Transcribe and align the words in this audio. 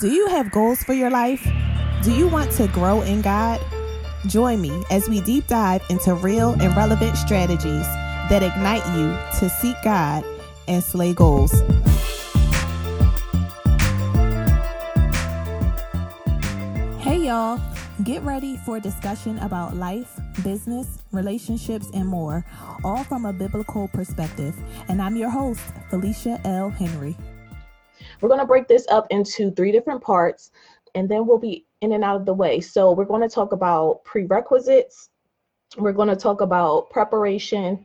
Do 0.00 0.08
you 0.08 0.28
have 0.28 0.52
goals 0.52 0.84
for 0.84 0.92
your 0.92 1.10
life? 1.10 1.44
Do 2.04 2.12
you 2.12 2.28
want 2.28 2.52
to 2.52 2.68
grow 2.68 3.00
in 3.02 3.20
God? 3.20 3.60
Join 4.28 4.60
me 4.60 4.84
as 4.92 5.08
we 5.08 5.20
deep 5.20 5.48
dive 5.48 5.82
into 5.90 6.14
real 6.14 6.52
and 6.52 6.76
relevant 6.76 7.16
strategies 7.16 7.84
that 8.30 8.44
ignite 8.44 8.86
you 8.96 9.08
to 9.40 9.50
seek 9.50 9.74
God 9.82 10.24
and 10.68 10.84
slay 10.84 11.12
goals. 11.14 11.50
Hey, 17.00 17.18
y'all. 17.18 17.60
Get 18.04 18.22
ready 18.22 18.56
for 18.58 18.76
a 18.76 18.80
discussion 18.80 19.40
about 19.40 19.74
life, 19.74 20.20
business, 20.44 20.98
relationships, 21.10 21.90
and 21.92 22.06
more, 22.06 22.44
all 22.84 23.02
from 23.02 23.24
a 23.24 23.32
biblical 23.32 23.88
perspective. 23.88 24.54
And 24.88 25.02
I'm 25.02 25.16
your 25.16 25.30
host, 25.30 25.60
Phylicia 25.90 26.40
L. 26.44 26.70
Henry. 26.70 27.16
We're 28.20 28.28
going 28.28 28.40
to 28.40 28.46
break 28.46 28.68
this 28.68 28.86
up 28.88 29.06
into 29.10 29.50
three 29.52 29.72
different 29.72 30.02
parts, 30.02 30.50
and 30.94 31.08
then 31.08 31.26
we'll 31.26 31.38
be 31.38 31.66
in 31.80 31.92
and 31.92 32.02
out 32.02 32.16
of 32.16 32.26
the 32.26 32.34
way. 32.34 32.60
So, 32.60 32.92
we're 32.92 33.04
going 33.04 33.22
to 33.22 33.34
talk 33.34 33.52
about 33.52 34.04
prerequisites, 34.04 35.10
we're 35.76 35.92
going 35.92 36.08
to 36.08 36.16
talk 36.16 36.40
about 36.40 36.90
preparation, 36.90 37.84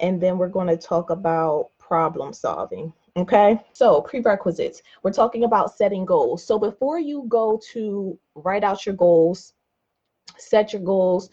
and 0.00 0.20
then 0.20 0.38
we're 0.38 0.48
going 0.48 0.68
to 0.68 0.76
talk 0.76 1.10
about 1.10 1.70
problem 1.78 2.32
solving. 2.32 2.92
Okay, 3.16 3.58
so 3.72 4.00
prerequisites. 4.02 4.82
We're 5.02 5.12
talking 5.12 5.44
about 5.44 5.76
setting 5.76 6.04
goals. 6.04 6.44
So 6.44 6.58
before 6.58 7.00
you 7.00 7.24
go 7.28 7.60
to 7.72 8.18
write 8.36 8.62
out 8.62 8.86
your 8.86 8.94
goals, 8.94 9.54
set 10.38 10.72
your 10.72 10.82
goals, 10.82 11.28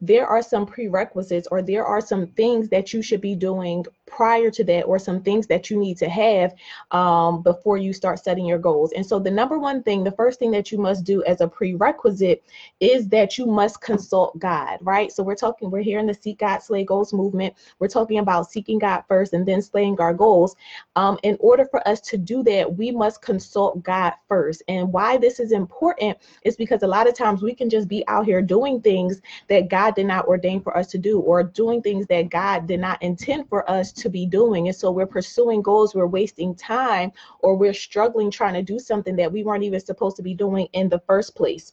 there 0.00 0.26
are 0.26 0.42
some 0.42 0.66
prerequisites 0.66 1.46
or 1.50 1.62
there 1.62 1.84
are 1.84 2.00
some 2.00 2.28
things 2.28 2.68
that 2.70 2.92
you 2.92 3.02
should 3.02 3.20
be 3.20 3.34
doing 3.34 3.84
prior 4.12 4.50
to 4.50 4.62
that 4.62 4.82
or 4.82 4.98
some 4.98 5.22
things 5.22 5.46
that 5.46 5.70
you 5.70 5.78
need 5.78 5.96
to 5.96 6.08
have 6.08 6.54
um, 6.90 7.42
before 7.42 7.78
you 7.78 7.92
start 7.92 8.22
setting 8.22 8.44
your 8.44 8.58
goals. 8.58 8.92
And 8.92 9.04
so, 9.04 9.18
the 9.18 9.30
number 9.30 9.58
one 9.58 9.82
thing, 9.82 10.04
the 10.04 10.12
first 10.12 10.38
thing 10.38 10.50
that 10.52 10.70
you 10.70 10.78
must 10.78 11.04
do 11.04 11.24
as 11.24 11.40
a 11.40 11.48
prerequisite 11.48 12.44
is 12.80 13.08
that 13.08 13.38
you 13.38 13.46
must 13.46 13.80
consult 13.80 14.38
God, 14.38 14.78
right? 14.82 15.10
So, 15.10 15.22
we're 15.22 15.34
talking, 15.34 15.70
we're 15.70 15.82
here 15.82 15.98
in 15.98 16.06
the 16.06 16.14
Seek 16.14 16.38
God, 16.38 16.58
Slay 16.58 16.84
Goals 16.84 17.12
movement. 17.12 17.54
We're 17.78 17.88
talking 17.88 18.18
about 18.18 18.50
seeking 18.50 18.78
God 18.78 19.02
first 19.08 19.32
and 19.32 19.46
then 19.46 19.62
slaying 19.62 19.98
our 19.98 20.12
goals. 20.12 20.56
Um, 20.94 21.18
in 21.22 21.36
order 21.40 21.64
for 21.64 21.86
us 21.88 22.00
to 22.02 22.18
do 22.18 22.42
that, 22.44 22.76
we 22.76 22.90
must 22.90 23.22
consult 23.22 23.82
God 23.82 24.12
first. 24.28 24.62
And 24.68 24.92
why 24.92 25.16
this 25.16 25.40
is 25.40 25.52
important 25.52 26.18
is 26.42 26.56
because 26.56 26.82
a 26.82 26.86
lot 26.86 27.08
of 27.08 27.14
times 27.14 27.42
we 27.42 27.54
can 27.54 27.70
just 27.70 27.88
be 27.88 28.06
out 28.08 28.26
here 28.26 28.42
doing 28.42 28.80
things 28.80 29.22
that 29.48 29.68
God 29.68 29.94
did 29.94 30.06
not 30.06 30.26
ordain 30.26 30.60
for 30.60 30.76
us 30.76 30.88
to 30.88 30.98
do 30.98 31.20
or 31.20 31.42
doing 31.42 31.80
things 31.80 32.06
that 32.08 32.28
God 32.28 32.66
did 32.66 32.80
not 32.80 33.02
intend 33.02 33.48
for 33.48 33.68
us 33.70 33.92
to 34.02 34.10
be 34.10 34.26
doing. 34.26 34.68
And 34.68 34.76
so 34.76 34.90
we're 34.90 35.06
pursuing 35.06 35.62
goals, 35.62 35.94
we're 35.94 36.06
wasting 36.06 36.54
time, 36.54 37.12
or 37.40 37.56
we're 37.56 37.74
struggling 37.74 38.30
trying 38.30 38.54
to 38.54 38.62
do 38.62 38.78
something 38.78 39.16
that 39.16 39.32
we 39.32 39.42
weren't 39.42 39.64
even 39.64 39.80
supposed 39.80 40.16
to 40.16 40.22
be 40.22 40.34
doing 40.34 40.68
in 40.72 40.88
the 40.88 41.00
first 41.00 41.34
place. 41.34 41.72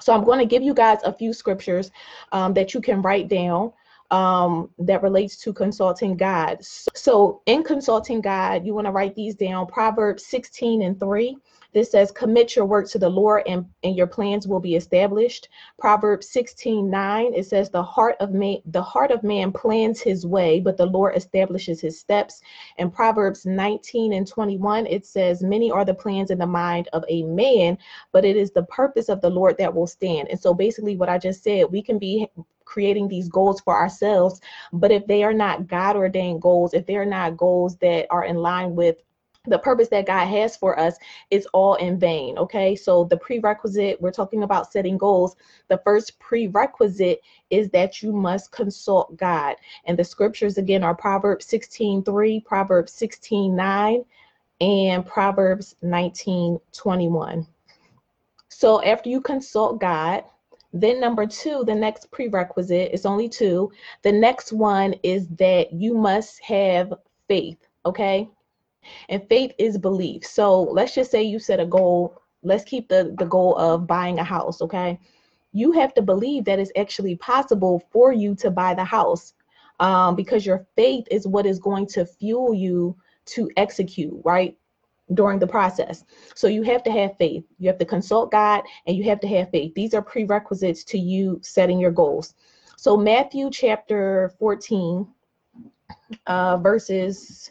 So 0.00 0.12
I'm 0.12 0.24
going 0.24 0.38
to 0.38 0.46
give 0.46 0.62
you 0.62 0.74
guys 0.74 0.98
a 1.04 1.12
few 1.12 1.32
scriptures 1.32 1.90
um, 2.32 2.54
that 2.54 2.74
you 2.74 2.80
can 2.80 3.02
write 3.02 3.28
down 3.28 3.72
um, 4.10 4.70
that 4.78 5.02
relates 5.02 5.36
to 5.38 5.52
consulting 5.52 6.16
God. 6.16 6.58
So 6.62 7.42
in 7.46 7.62
consulting 7.62 8.20
God, 8.20 8.66
you 8.66 8.74
want 8.74 8.86
to 8.86 8.92
write 8.92 9.14
these 9.14 9.34
down. 9.34 9.66
Proverbs 9.66 10.26
16 10.26 10.82
and 10.82 10.98
3 11.00 11.36
this 11.74 11.90
says, 11.90 12.12
Commit 12.12 12.54
your 12.54 12.64
work 12.64 12.88
to 12.90 12.98
the 12.98 13.08
Lord 13.08 13.42
and, 13.46 13.66
and 13.82 13.96
your 13.96 14.06
plans 14.06 14.46
will 14.46 14.60
be 14.60 14.76
established. 14.76 15.48
Proverbs 15.78 16.30
16 16.30 16.88
9, 16.88 17.34
it 17.34 17.46
says, 17.46 17.68
The 17.68 17.82
heart 17.82 18.16
of 18.20 18.32
man, 18.32 18.58
the 18.66 18.82
heart 18.82 19.10
of 19.10 19.24
man 19.24 19.52
plans 19.52 20.00
his 20.00 20.24
way, 20.24 20.60
but 20.60 20.76
the 20.76 20.86
Lord 20.86 21.16
establishes 21.16 21.80
his 21.80 21.98
steps. 21.98 22.40
And 22.78 22.94
Proverbs 22.94 23.44
19 23.44 24.12
and 24.12 24.26
21, 24.26 24.86
it 24.86 25.04
says, 25.04 25.42
Many 25.42 25.70
are 25.70 25.84
the 25.84 25.92
plans 25.92 26.30
in 26.30 26.38
the 26.38 26.46
mind 26.46 26.88
of 26.92 27.04
a 27.08 27.24
man, 27.24 27.76
but 28.12 28.24
it 28.24 28.36
is 28.36 28.52
the 28.52 28.64
purpose 28.64 29.08
of 29.08 29.20
the 29.20 29.30
Lord 29.30 29.58
that 29.58 29.74
will 29.74 29.88
stand. 29.88 30.28
And 30.28 30.40
so 30.40 30.54
basically, 30.54 30.96
what 30.96 31.08
I 31.08 31.18
just 31.18 31.42
said, 31.42 31.70
we 31.70 31.82
can 31.82 31.98
be 31.98 32.28
creating 32.64 33.08
these 33.08 33.28
goals 33.28 33.60
for 33.60 33.76
ourselves, 33.76 34.40
but 34.72 34.90
if 34.90 35.06
they 35.06 35.22
are 35.22 35.34
not 35.34 35.66
God 35.66 35.96
ordained 35.96 36.40
goals, 36.40 36.72
if 36.72 36.86
they're 36.86 37.04
not 37.04 37.36
goals 37.36 37.76
that 37.78 38.06
are 38.10 38.24
in 38.24 38.36
line 38.36 38.74
with 38.74 38.96
the 39.46 39.58
purpose 39.58 39.88
that 39.88 40.06
God 40.06 40.26
has 40.26 40.56
for 40.56 40.78
us 40.78 40.96
is 41.30 41.46
all 41.52 41.74
in 41.74 41.98
vain. 41.98 42.38
Okay. 42.38 42.74
So 42.74 43.04
the 43.04 43.16
prerequisite, 43.16 44.00
we're 44.00 44.10
talking 44.10 44.42
about 44.42 44.72
setting 44.72 44.96
goals. 44.96 45.36
The 45.68 45.80
first 45.84 46.18
prerequisite 46.18 47.20
is 47.50 47.68
that 47.70 48.02
you 48.02 48.12
must 48.12 48.52
consult 48.52 49.16
God. 49.16 49.56
And 49.84 49.98
the 49.98 50.04
scriptures 50.04 50.56
again 50.56 50.82
are 50.82 50.94
Proverbs 50.94 51.44
16 51.46 52.04
3, 52.04 52.40
Proverbs 52.40 52.92
16 52.92 53.54
9, 53.54 54.04
and 54.60 55.06
Proverbs 55.06 55.76
19 55.82 56.58
21. 56.72 57.46
So 58.48 58.82
after 58.82 59.10
you 59.10 59.20
consult 59.20 59.80
God, 59.80 60.24
then 60.72 61.00
number 61.00 61.26
two, 61.26 61.64
the 61.64 61.74
next 61.74 62.10
prerequisite 62.10 62.92
is 62.92 63.04
only 63.04 63.28
two. 63.28 63.70
The 64.02 64.12
next 64.12 64.52
one 64.52 64.94
is 65.02 65.28
that 65.36 65.72
you 65.72 65.94
must 65.94 66.40
have 66.42 66.94
faith. 67.28 67.58
Okay 67.84 68.28
and 69.08 69.26
faith 69.28 69.52
is 69.58 69.78
belief. 69.78 70.24
So 70.26 70.62
let's 70.62 70.94
just 70.94 71.10
say 71.10 71.22
you 71.22 71.38
set 71.38 71.60
a 71.60 71.66
goal. 71.66 72.20
Let's 72.42 72.64
keep 72.64 72.88
the, 72.88 73.14
the 73.18 73.26
goal 73.26 73.56
of 73.56 73.86
buying 73.86 74.18
a 74.18 74.24
house, 74.24 74.60
okay? 74.62 74.98
You 75.52 75.72
have 75.72 75.94
to 75.94 76.02
believe 76.02 76.44
that 76.44 76.58
it's 76.58 76.72
actually 76.76 77.16
possible 77.16 77.82
for 77.92 78.12
you 78.12 78.34
to 78.36 78.50
buy 78.50 78.74
the 78.74 78.84
house 78.84 79.34
um, 79.80 80.16
because 80.16 80.44
your 80.44 80.66
faith 80.76 81.06
is 81.10 81.26
what 81.26 81.46
is 81.46 81.58
going 81.58 81.86
to 81.88 82.04
fuel 82.04 82.54
you 82.54 82.96
to 83.26 83.50
execute, 83.56 84.14
right? 84.24 84.56
During 85.12 85.38
the 85.38 85.46
process. 85.46 86.04
So 86.34 86.46
you 86.48 86.62
have 86.62 86.82
to 86.84 86.90
have 86.90 87.16
faith. 87.18 87.44
You 87.58 87.68
have 87.68 87.78
to 87.78 87.84
consult 87.84 88.30
God 88.30 88.62
and 88.86 88.96
you 88.96 89.04
have 89.04 89.20
to 89.20 89.28
have 89.28 89.50
faith. 89.50 89.74
These 89.74 89.94
are 89.94 90.02
prerequisites 90.02 90.84
to 90.84 90.98
you 90.98 91.40
setting 91.42 91.78
your 91.78 91.90
goals. 91.90 92.34
So 92.76 92.96
Matthew 92.96 93.50
chapter 93.50 94.32
14, 94.38 95.06
uh, 96.26 96.56
verses 96.58 97.50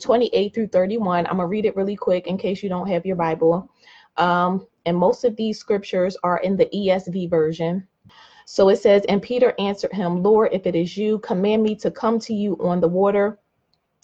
28 0.00 0.54
through 0.54 0.68
31. 0.68 1.26
I'm 1.26 1.36
going 1.36 1.44
to 1.44 1.46
read 1.46 1.64
it 1.64 1.76
really 1.76 1.96
quick 1.96 2.26
in 2.26 2.38
case 2.38 2.62
you 2.62 2.68
don't 2.68 2.88
have 2.88 3.06
your 3.06 3.16
Bible. 3.16 3.70
Um, 4.16 4.66
and 4.86 4.96
most 4.96 5.24
of 5.24 5.36
these 5.36 5.58
scriptures 5.58 6.16
are 6.22 6.38
in 6.38 6.56
the 6.56 6.66
ESV 6.66 7.30
version. 7.30 7.86
So 8.46 8.68
it 8.68 8.76
says, 8.76 9.04
And 9.08 9.22
Peter 9.22 9.54
answered 9.58 9.92
him, 9.92 10.22
Lord, 10.22 10.50
if 10.52 10.66
it 10.66 10.74
is 10.74 10.96
you, 10.96 11.18
command 11.20 11.62
me 11.62 11.76
to 11.76 11.90
come 11.90 12.18
to 12.20 12.34
you 12.34 12.56
on 12.60 12.80
the 12.80 12.88
water. 12.88 13.38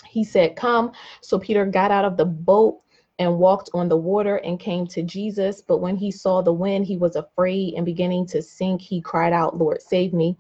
He 0.07 0.23
said, 0.23 0.57
Come. 0.57 0.93
So 1.21 1.39
Peter 1.39 1.67
got 1.67 1.91
out 1.91 2.05
of 2.05 2.17
the 2.17 2.25
boat 2.25 2.81
and 3.19 3.39
walked 3.39 3.71
on 3.75 3.89
the 3.89 3.97
water 3.97 4.37
and 4.37 4.61
came 4.61 4.87
to 4.89 5.03
Jesus. 5.03 5.63
But 5.63 5.79
when 5.79 5.97
he 5.97 6.11
saw 6.11 6.43
the 6.43 6.53
wind, 6.53 6.87
he 6.87 6.97
was 6.97 7.17
afraid 7.17 7.75
and 7.75 7.85
beginning 7.85 8.27
to 8.29 8.43
sink. 8.43 8.81
He 8.81 9.01
cried 9.01 9.33
out, 9.33 9.57
Lord, 9.57 9.83
save 9.83 10.13
me. 10.13 10.37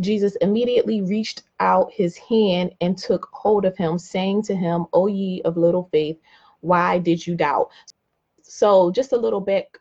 Jesus 0.00 0.36
immediately 0.36 1.00
reached 1.00 1.42
out 1.60 1.92
his 1.92 2.16
hand 2.16 2.72
and 2.80 2.98
took 2.98 3.28
hold 3.32 3.64
of 3.64 3.76
him, 3.76 3.98
saying 3.98 4.42
to 4.44 4.54
him, 4.54 4.86
O 4.92 5.06
ye 5.06 5.42
of 5.42 5.56
little 5.56 5.88
faith, 5.92 6.18
why 6.60 6.98
did 6.98 7.26
you 7.26 7.36
doubt? 7.36 7.70
So 8.42 8.90
just 8.90 9.12
a 9.12 9.16
little 9.16 9.40
back 9.40 9.78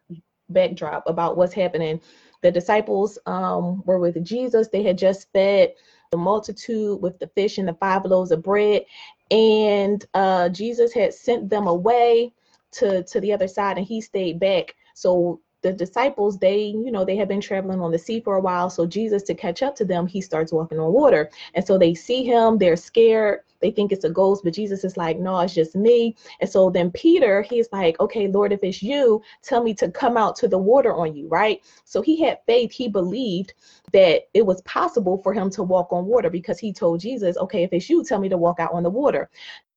backdrop 0.49 1.07
about 1.07 1.37
what's 1.37 1.53
happening. 1.53 2.01
The 2.41 2.51
disciples 2.51 3.17
um, 3.25 3.83
were 3.85 3.99
with 3.99 4.23
Jesus. 4.23 4.67
They 4.67 4.83
had 4.83 4.97
just 4.97 5.31
fed 5.31 5.73
the 6.11 6.17
multitude 6.17 7.01
with 7.01 7.17
the 7.19 7.27
fish 7.27 7.57
and 7.57 7.67
the 7.67 7.73
five 7.73 8.05
loaves 8.05 8.31
of 8.31 8.43
bread, 8.43 8.83
and 9.31 10.05
uh, 10.13 10.49
Jesus 10.49 10.93
had 10.93 11.13
sent 11.13 11.49
them 11.49 11.67
away 11.67 12.33
to 12.73 13.03
to 13.03 13.19
the 13.19 13.33
other 13.33 13.47
side, 13.47 13.77
and 13.77 13.87
he 13.87 14.01
stayed 14.01 14.39
back. 14.39 14.75
So 14.93 15.41
the 15.63 15.73
disciples 15.73 16.37
they 16.37 16.65
you 16.65 16.91
know 16.91 17.03
they 17.03 17.15
have 17.15 17.27
been 17.27 17.41
traveling 17.41 17.81
on 17.81 17.91
the 17.91 17.97
sea 17.97 18.19
for 18.19 18.35
a 18.35 18.41
while. 18.41 18.69
So 18.69 18.85
jesus 18.85 19.23
to 19.23 19.33
catch 19.33 19.63
up 19.63 19.75
to 19.77 19.85
them 19.85 20.05
he 20.05 20.21
starts 20.21 20.51
walking 20.51 20.79
on 20.79 20.93
water. 20.93 21.31
And 21.55 21.65
so 21.65 21.77
they 21.77 21.93
see 21.95 22.23
him 22.23 22.57
they're 22.57 22.75
scared 22.75 23.39
they 23.61 23.71
think 23.71 23.93
it's 23.93 24.03
a 24.03 24.09
ghost 24.09 24.43
but 24.43 24.53
jesus 24.53 24.83
is 24.83 24.97
like 24.97 25.17
no 25.17 25.39
it's 25.39 25.53
just 25.53 25.75
me. 25.75 26.15
And 26.41 26.49
so 26.49 26.69
then 26.69 26.91
peter 26.91 27.41
he's 27.41 27.69
like 27.71 27.99
okay 27.99 28.27
lord 28.27 28.51
if 28.51 28.59
it's 28.61 28.83
you 28.83 29.21
tell 29.41 29.63
me 29.63 29.73
to 29.75 29.89
come 29.89 30.17
out 30.17 30.35
to 30.37 30.47
the 30.47 30.57
water 30.57 30.93
on 30.93 31.15
you 31.15 31.27
right? 31.29 31.61
So 31.85 32.01
he 32.01 32.21
had 32.21 32.39
faith 32.45 32.71
he 32.71 32.87
believed 32.89 33.53
that 33.93 34.23
it 34.33 34.45
was 34.45 34.61
possible 34.63 35.17
for 35.23 35.33
him 35.33 35.49
to 35.51 35.63
walk 35.63 35.91
on 35.93 36.05
water 36.05 36.29
because 36.29 36.59
he 36.59 36.73
told 36.73 36.99
jesus 36.99 37.37
okay 37.37 37.63
if 37.63 37.71
it's 37.71 37.89
you 37.89 38.03
tell 38.03 38.19
me 38.19 38.29
to 38.29 38.37
walk 38.37 38.59
out 38.59 38.73
on 38.73 38.83
the 38.83 38.89
water. 38.89 39.29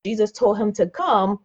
Jesus 0.05 0.31
told 0.33 0.59
him 0.59 0.73
to 0.75 0.87
come 0.89 1.41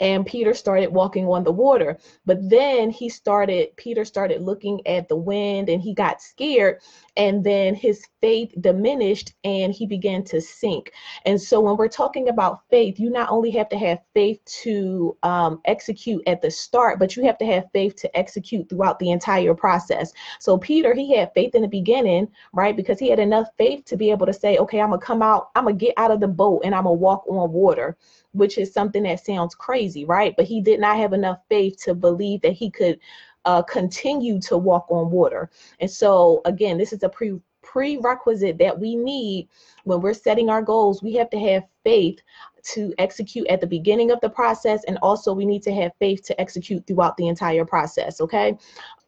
and 0.00 0.26
Peter 0.26 0.54
started 0.54 0.88
walking 0.88 1.26
on 1.26 1.44
the 1.44 1.52
water. 1.52 1.98
But 2.26 2.48
then 2.48 2.90
he 2.90 3.08
started, 3.08 3.76
Peter 3.76 4.04
started 4.04 4.42
looking 4.42 4.84
at 4.86 5.08
the 5.08 5.16
wind 5.16 5.68
and 5.68 5.80
he 5.80 5.94
got 5.94 6.22
scared. 6.22 6.80
And 7.16 7.44
then 7.44 7.74
his 7.74 8.06
faith 8.20 8.52
diminished 8.60 9.34
and 9.44 9.72
he 9.72 9.86
began 9.86 10.24
to 10.24 10.40
sink. 10.40 10.92
And 11.26 11.40
so 11.40 11.60
when 11.60 11.76
we're 11.76 11.88
talking 11.88 12.28
about 12.28 12.62
faith, 12.70 12.98
you 12.98 13.10
not 13.10 13.30
only 13.30 13.50
have 13.52 13.68
to 13.68 13.78
have 13.78 14.00
faith 14.14 14.40
to 14.62 15.16
um, 15.22 15.60
execute 15.66 16.22
at 16.26 16.40
the 16.42 16.50
start, 16.50 16.98
but 16.98 17.16
you 17.16 17.24
have 17.24 17.38
to 17.38 17.46
have 17.46 17.70
faith 17.72 17.96
to 17.96 18.16
execute 18.16 18.68
throughout 18.68 18.98
the 18.98 19.10
entire 19.10 19.54
process. 19.54 20.12
So 20.40 20.56
Peter, 20.58 20.94
he 20.94 21.14
had 21.14 21.34
faith 21.34 21.54
in 21.54 21.62
the 21.62 21.68
beginning, 21.68 22.28
right? 22.52 22.76
Because 22.76 22.98
he 22.98 23.10
had 23.10 23.18
enough 23.18 23.48
faith 23.58 23.84
to 23.86 23.96
be 23.96 24.10
able 24.10 24.26
to 24.26 24.32
say, 24.32 24.56
okay, 24.58 24.80
I'm 24.80 24.88
going 24.88 25.00
to 25.00 25.06
come 25.06 25.22
out, 25.22 25.50
I'm 25.54 25.64
going 25.64 25.78
to 25.78 25.84
get 25.84 25.94
out 25.96 26.10
of 26.10 26.20
the 26.20 26.28
boat 26.28 26.62
and 26.64 26.74
I'm 26.74 26.84
going 26.84 26.96
to 26.96 27.00
walk 27.00 27.24
on 27.28 27.52
water 27.52 27.96
which 28.32 28.58
is 28.58 28.72
something 28.72 29.02
that 29.04 29.24
sounds 29.24 29.54
crazy 29.54 30.04
right? 30.04 30.34
But 30.36 30.46
he 30.46 30.60
did 30.60 30.80
not 30.80 30.96
have 30.96 31.12
enough 31.12 31.38
faith 31.48 31.82
to 31.84 31.94
believe 31.94 32.42
that 32.42 32.52
he 32.52 32.70
could 32.70 32.98
uh, 33.44 33.62
continue 33.62 34.40
to 34.40 34.56
walk 34.56 34.86
on 34.90 35.10
water. 35.10 35.50
And 35.80 35.90
so, 35.90 36.40
again, 36.44 36.78
this 36.78 36.92
is 36.92 37.02
a 37.02 37.08
pre 37.08 37.38
prerequisite 37.62 38.58
that 38.58 38.78
we 38.78 38.96
need 38.96 39.48
when 39.84 40.00
we're 40.00 40.14
setting 40.14 40.50
our 40.50 40.62
goals. 40.62 41.02
We 41.02 41.14
have 41.14 41.30
to 41.30 41.38
have 41.38 41.62
faith 41.84 42.18
to 42.64 42.92
execute 42.98 43.46
at 43.46 43.60
the 43.60 43.66
beginning 43.66 44.10
of 44.10 44.20
the 44.20 44.28
process, 44.28 44.84
and 44.84 44.98
also 45.02 45.32
we 45.32 45.44
need 45.44 45.62
to 45.64 45.74
have 45.74 45.92
faith 45.98 46.22
to 46.24 46.40
execute 46.40 46.86
throughout 46.86 47.16
the 47.16 47.28
entire 47.28 47.64
process. 47.64 48.20
Okay. 48.20 48.56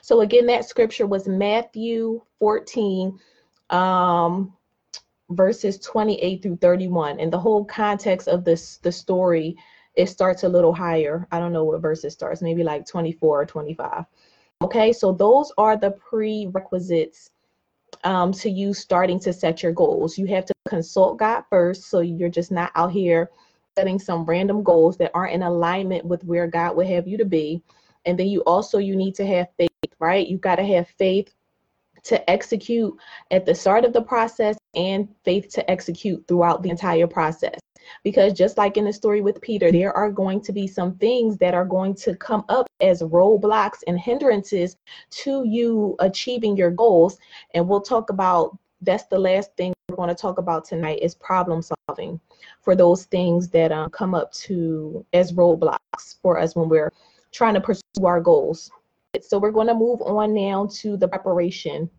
So, 0.00 0.20
again, 0.20 0.46
that 0.46 0.68
scripture 0.68 1.06
was 1.06 1.28
Matthew 1.28 2.20
14. 2.38 3.18
Um, 3.70 4.52
verses 5.30 5.78
28 5.78 6.42
through 6.42 6.56
31 6.56 7.18
and 7.18 7.32
the 7.32 7.38
whole 7.38 7.64
context 7.64 8.28
of 8.28 8.44
this 8.44 8.78
the 8.78 8.92
story 8.92 9.56
it 9.96 10.08
starts 10.08 10.42
a 10.42 10.48
little 10.48 10.74
higher. 10.74 11.28
I 11.30 11.38
don't 11.38 11.52
know 11.52 11.62
what 11.62 11.80
verse 11.80 12.02
it 12.02 12.10
starts 12.10 12.42
maybe 12.42 12.62
like 12.64 12.86
24 12.86 13.42
or 13.42 13.46
25 13.46 14.04
okay 14.62 14.92
so 14.92 15.12
those 15.12 15.52
are 15.56 15.76
the 15.76 15.92
prerequisites 15.92 17.30
um, 18.02 18.32
to 18.32 18.50
you 18.50 18.74
starting 18.74 19.20
to 19.20 19.32
set 19.32 19.62
your 19.62 19.72
goals. 19.72 20.18
You 20.18 20.26
have 20.26 20.44
to 20.46 20.54
consult 20.68 21.18
god 21.18 21.44
first 21.48 21.84
so 21.84 22.00
you're 22.00 22.28
just 22.28 22.52
not 22.52 22.72
out 22.74 22.92
here 22.92 23.30
setting 23.76 23.98
some 23.98 24.24
random 24.24 24.62
goals 24.62 24.96
that 24.98 25.10
aren't 25.14 25.32
in 25.32 25.42
alignment 25.42 26.04
with 26.04 26.22
where 26.24 26.46
god 26.46 26.76
would 26.76 26.86
have 26.86 27.08
you 27.08 27.16
to 27.16 27.24
be. 27.24 27.62
And 28.04 28.18
then 28.18 28.26
you 28.26 28.40
also 28.42 28.78
you 28.78 28.94
need 28.94 29.14
to 29.14 29.26
have 29.26 29.48
faith 29.56 29.70
right? 29.98 30.26
You 30.26 30.38
got 30.38 30.56
to 30.56 30.64
have 30.64 30.88
faith 30.88 31.32
to 32.04 32.30
execute 32.30 32.94
at 33.30 33.46
the 33.46 33.54
start 33.54 33.84
of 33.84 33.92
the 33.92 34.02
process 34.02 34.56
and 34.76 35.08
faith 35.24 35.48
to 35.50 35.70
execute 35.70 36.26
throughout 36.26 36.62
the 36.62 36.70
entire 36.70 37.06
process. 37.06 37.58
Because 38.02 38.32
just 38.32 38.56
like 38.56 38.76
in 38.76 38.86
the 38.86 38.92
story 38.92 39.20
with 39.20 39.40
Peter, 39.40 39.70
there 39.70 39.92
are 39.92 40.10
going 40.10 40.40
to 40.42 40.52
be 40.52 40.66
some 40.66 40.96
things 40.96 41.36
that 41.38 41.54
are 41.54 41.66
going 41.66 41.94
to 41.96 42.16
come 42.16 42.44
up 42.48 42.66
as 42.80 43.02
roadblocks 43.02 43.80
and 43.86 43.98
hindrances 43.98 44.76
to 45.10 45.44
you 45.46 45.94
achieving 46.00 46.56
your 46.56 46.70
goals. 46.70 47.18
And 47.54 47.68
we'll 47.68 47.82
talk 47.82 48.10
about 48.10 48.56
that's 48.80 49.04
the 49.04 49.18
last 49.18 49.54
thing 49.56 49.72
we're 49.88 49.96
going 49.96 50.08
to 50.08 50.14
talk 50.14 50.38
about 50.38 50.64
tonight 50.64 51.00
is 51.02 51.14
problem 51.14 51.62
solving 51.62 52.20
for 52.62 52.74
those 52.74 53.04
things 53.04 53.48
that 53.50 53.72
um, 53.72 53.90
come 53.90 54.14
up 54.14 54.32
to 54.32 55.04
as 55.12 55.32
roadblocks 55.32 56.20
for 56.22 56.38
us 56.38 56.56
when 56.56 56.68
we're 56.68 56.92
trying 57.32 57.54
to 57.54 57.60
pursue 57.60 57.82
our 58.04 58.20
goals. 58.20 58.70
So 59.20 59.38
we're 59.38 59.52
going 59.52 59.68
to 59.68 59.74
move 59.74 60.00
on 60.02 60.34
now 60.34 60.68
to 60.80 60.96
the 60.96 61.08
preparation. 61.08 61.90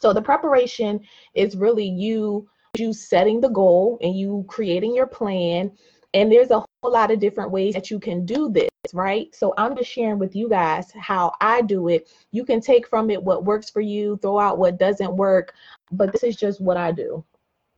So 0.00 0.12
the 0.12 0.22
preparation 0.22 1.00
is 1.34 1.56
really 1.56 1.88
you 1.88 2.48
you 2.76 2.92
setting 2.92 3.40
the 3.40 3.48
goal 3.48 3.98
and 4.02 4.18
you 4.18 4.44
creating 4.48 4.94
your 4.94 5.06
plan 5.06 5.70
and 6.12 6.30
there's 6.30 6.50
a 6.50 6.58
whole 6.58 6.92
lot 6.92 7.10
of 7.10 7.20
different 7.20 7.50
ways 7.50 7.74
that 7.74 7.90
you 7.90 8.00
can 8.00 8.24
do 8.24 8.50
this, 8.50 8.68
right? 8.92 9.34
So 9.34 9.54
I'm 9.56 9.76
just 9.76 9.90
sharing 9.90 10.18
with 10.18 10.34
you 10.34 10.48
guys 10.48 10.90
how 10.92 11.32
I 11.40 11.62
do 11.62 11.88
it. 11.88 12.12
You 12.32 12.44
can 12.44 12.60
take 12.60 12.88
from 12.88 13.10
it 13.10 13.22
what 13.22 13.44
works 13.44 13.70
for 13.70 13.80
you, 13.80 14.18
throw 14.22 14.38
out 14.38 14.58
what 14.58 14.78
doesn't 14.78 15.16
work, 15.16 15.54
but 15.92 16.12
this 16.12 16.22
is 16.22 16.36
just 16.36 16.60
what 16.60 16.76
I 16.76 16.92
do. 16.92 17.24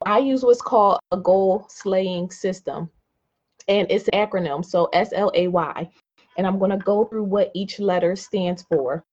I 0.04 0.18
use 0.18 0.42
what's 0.42 0.62
called 0.62 0.98
a 1.12 1.16
goal 1.16 1.66
slaying 1.70 2.30
system, 2.30 2.90
and 3.68 3.86
it's 3.90 4.08
an 4.08 4.18
acronym. 4.18 4.64
So 4.64 4.88
S 4.92 5.12
L 5.14 5.30
A 5.34 5.48
Y 5.48 5.90
and 6.36 6.46
I'm 6.46 6.58
going 6.58 6.70
to 6.70 6.76
go 6.78 7.04
through 7.04 7.24
what 7.24 7.50
each 7.54 7.78
letter 7.80 8.16
stands 8.16 8.62
for. 8.62 9.04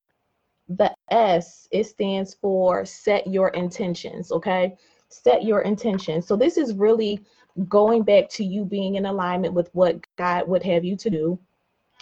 The 0.70 0.94
S, 1.10 1.68
it 1.72 1.86
stands 1.86 2.34
for 2.34 2.86
set 2.86 3.28
your 3.28 3.50
intentions, 3.50 4.32
okay? 4.32 4.76
Set 5.10 5.44
your 5.44 5.62
intentions. 5.62 6.28
So 6.28 6.36
this 6.36 6.58
is 6.58 6.74
really 6.74 7.24
going 7.68 8.04
back 8.04 8.30
to 8.30 8.44
you 8.44 8.66
being 8.66 8.96
in 8.96 9.06
alignment 9.06 9.54
with 9.54 9.70
what 9.74 10.00
God 10.16 10.48
would 10.48 10.64
have 10.64 10.84
you 10.84 10.96
to 10.98 11.10
do. 11.10 11.40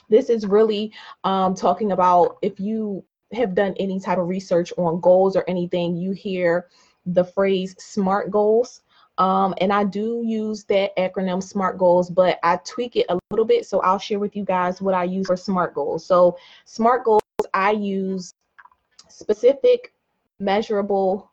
This 0.09 0.29
is 0.29 0.45
really 0.45 0.93
um, 1.23 1.55
talking 1.55 1.91
about 1.91 2.37
if 2.41 2.59
you 2.59 3.03
have 3.33 3.55
done 3.55 3.73
any 3.79 3.99
type 3.99 4.17
of 4.17 4.27
research 4.27 4.73
on 4.77 4.99
goals 4.99 5.35
or 5.35 5.43
anything, 5.47 5.95
you 5.95 6.11
hear 6.11 6.67
the 7.05 7.23
phrase 7.23 7.75
SMART 7.79 8.29
goals. 8.29 8.81
Um, 9.17 9.53
and 9.59 9.71
I 9.71 9.83
do 9.83 10.23
use 10.25 10.63
that 10.65 10.95
acronym 10.97 11.43
SMART 11.43 11.77
goals, 11.77 12.09
but 12.09 12.39
I 12.43 12.57
tweak 12.65 12.95
it 12.95 13.05
a 13.09 13.19
little 13.29 13.45
bit. 13.45 13.65
So 13.65 13.79
I'll 13.81 13.99
share 13.99 14.19
with 14.19 14.35
you 14.35 14.43
guys 14.43 14.81
what 14.81 14.93
I 14.93 15.03
use 15.03 15.27
for 15.27 15.37
SMART 15.37 15.73
goals. 15.73 16.05
So 16.05 16.37
SMART 16.65 17.03
goals, 17.05 17.21
I 17.53 17.71
use 17.71 18.33
specific, 19.21 19.93
measurable, 20.39 21.31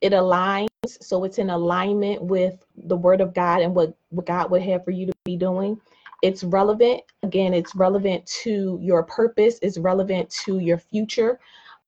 it 0.00 0.12
aligns. 0.12 0.68
So 0.84 1.24
it's 1.24 1.38
in 1.38 1.50
alignment 1.50 2.22
with 2.22 2.64
the 2.76 2.96
word 2.96 3.20
of 3.20 3.32
God 3.32 3.62
and 3.62 3.74
what, 3.74 3.96
what 4.10 4.26
God 4.26 4.50
would 4.50 4.62
have 4.62 4.84
for 4.84 4.90
you 4.90 5.06
to 5.06 5.12
be 5.24 5.36
doing. 5.36 5.80
It's 6.22 6.42
relevant. 6.42 7.02
Again, 7.22 7.54
it's 7.54 7.74
relevant 7.74 8.26
to 8.42 8.78
your 8.82 9.02
purpose, 9.02 9.58
it's 9.62 9.78
relevant 9.78 10.30
to 10.44 10.58
your 10.58 10.78
future. 10.78 11.38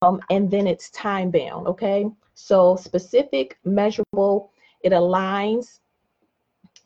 Um, 0.03 0.21
and 0.31 0.51
then 0.51 0.67
it's 0.67 0.91
time 0.91 1.31
bound. 1.31 1.67
Okay. 1.67 2.07
So 2.35 2.77
specific, 2.77 3.59
measurable, 3.65 4.53
it 4.83 4.93
aligns, 4.93 5.81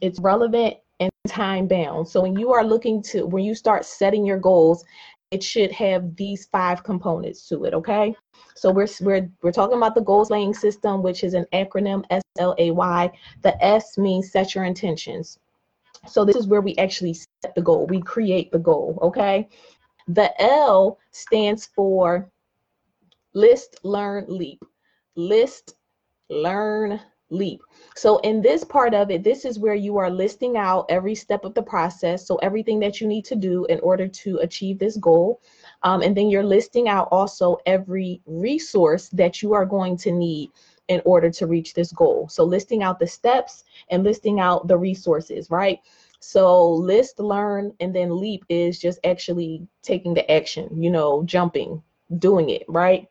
it's 0.00 0.20
relevant, 0.20 0.76
and 1.00 1.10
time 1.26 1.66
bound. 1.66 2.06
So 2.06 2.22
when 2.22 2.38
you 2.38 2.52
are 2.52 2.64
looking 2.64 3.02
to, 3.04 3.26
when 3.26 3.42
you 3.42 3.54
start 3.54 3.84
setting 3.84 4.24
your 4.24 4.38
goals, 4.38 4.84
it 5.30 5.42
should 5.42 5.70
have 5.72 6.16
these 6.16 6.46
five 6.46 6.82
components 6.82 7.48
to 7.48 7.64
it, 7.64 7.74
okay? 7.74 8.14
So 8.54 8.70
we're 8.70 8.88
we're 9.00 9.30
we're 9.42 9.52
talking 9.52 9.76
about 9.76 9.94
the 9.94 10.00
goal 10.00 10.24
slaying 10.24 10.54
system, 10.54 11.02
which 11.02 11.22
is 11.22 11.34
an 11.34 11.46
acronym 11.52 12.04
S 12.10 12.22
L 12.38 12.54
A 12.58 12.70
Y. 12.72 13.10
The 13.42 13.64
S 13.64 13.96
means 13.96 14.32
set 14.32 14.54
your 14.54 14.64
intentions. 14.64 15.38
So 16.06 16.24
this 16.24 16.36
is 16.36 16.46
where 16.46 16.62
we 16.62 16.74
actually 16.76 17.14
set 17.14 17.54
the 17.54 17.62
goal. 17.62 17.86
We 17.86 18.00
create 18.00 18.50
the 18.50 18.58
goal, 18.58 18.98
okay? 19.02 19.48
The 20.08 20.32
L 20.42 20.98
stands 21.12 21.66
for 21.66 22.28
list, 23.34 23.78
learn, 23.84 24.24
leap. 24.28 24.64
List, 25.14 25.76
learn, 26.28 27.00
leap. 27.30 27.62
So 27.96 28.18
in 28.18 28.42
this 28.42 28.64
part 28.64 28.94
of 28.94 29.10
it, 29.10 29.24
this 29.24 29.44
is 29.44 29.58
where 29.58 29.74
you 29.74 29.96
are 29.96 30.10
listing 30.10 30.56
out 30.56 30.86
every 30.88 31.14
step 31.14 31.44
of 31.44 31.54
the 31.54 31.62
process. 31.62 32.26
So 32.26 32.36
everything 32.36 32.78
that 32.80 33.00
you 33.00 33.06
need 33.06 33.24
to 33.26 33.36
do 33.36 33.64
in 33.66 33.80
order 33.80 34.06
to 34.08 34.36
achieve 34.38 34.78
this 34.78 34.96
goal. 34.96 35.40
Um, 35.82 36.02
and 36.02 36.16
then 36.16 36.28
you're 36.28 36.44
listing 36.44 36.88
out 36.88 37.08
also 37.10 37.58
every 37.66 38.20
resource 38.26 39.08
that 39.10 39.42
you 39.42 39.52
are 39.54 39.64
going 39.64 39.96
to 39.98 40.12
need 40.12 40.50
in 40.88 41.00
order 41.04 41.30
to 41.30 41.46
reach 41.46 41.72
this 41.72 41.92
goal. 41.92 42.28
So 42.28 42.44
listing 42.44 42.82
out 42.82 42.98
the 42.98 43.06
steps 43.06 43.64
and 43.90 44.02
listing 44.02 44.40
out 44.40 44.66
the 44.66 44.76
resources, 44.76 45.50
right? 45.50 45.78
So 46.18 46.68
list, 46.68 47.18
learn, 47.18 47.72
and 47.80 47.94
then 47.94 48.20
leap 48.20 48.44
is 48.48 48.78
just 48.78 48.98
actually 49.04 49.66
taking 49.82 50.14
the 50.14 50.30
action, 50.30 50.82
you 50.82 50.90
know, 50.90 51.22
jumping, 51.24 51.82
doing 52.18 52.50
it, 52.50 52.64
right? 52.68 53.08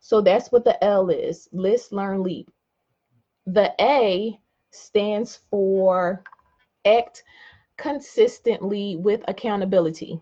So 0.00 0.20
that's 0.20 0.50
what 0.50 0.64
the 0.64 0.82
L 0.84 1.10
is 1.10 1.48
list, 1.52 1.92
learn, 1.92 2.22
leap. 2.22 2.50
The 3.46 3.74
A 3.80 4.38
stands 4.70 5.40
for 5.50 6.22
act 6.84 7.24
consistently 7.76 8.96
with 8.96 9.22
accountability. 9.28 10.20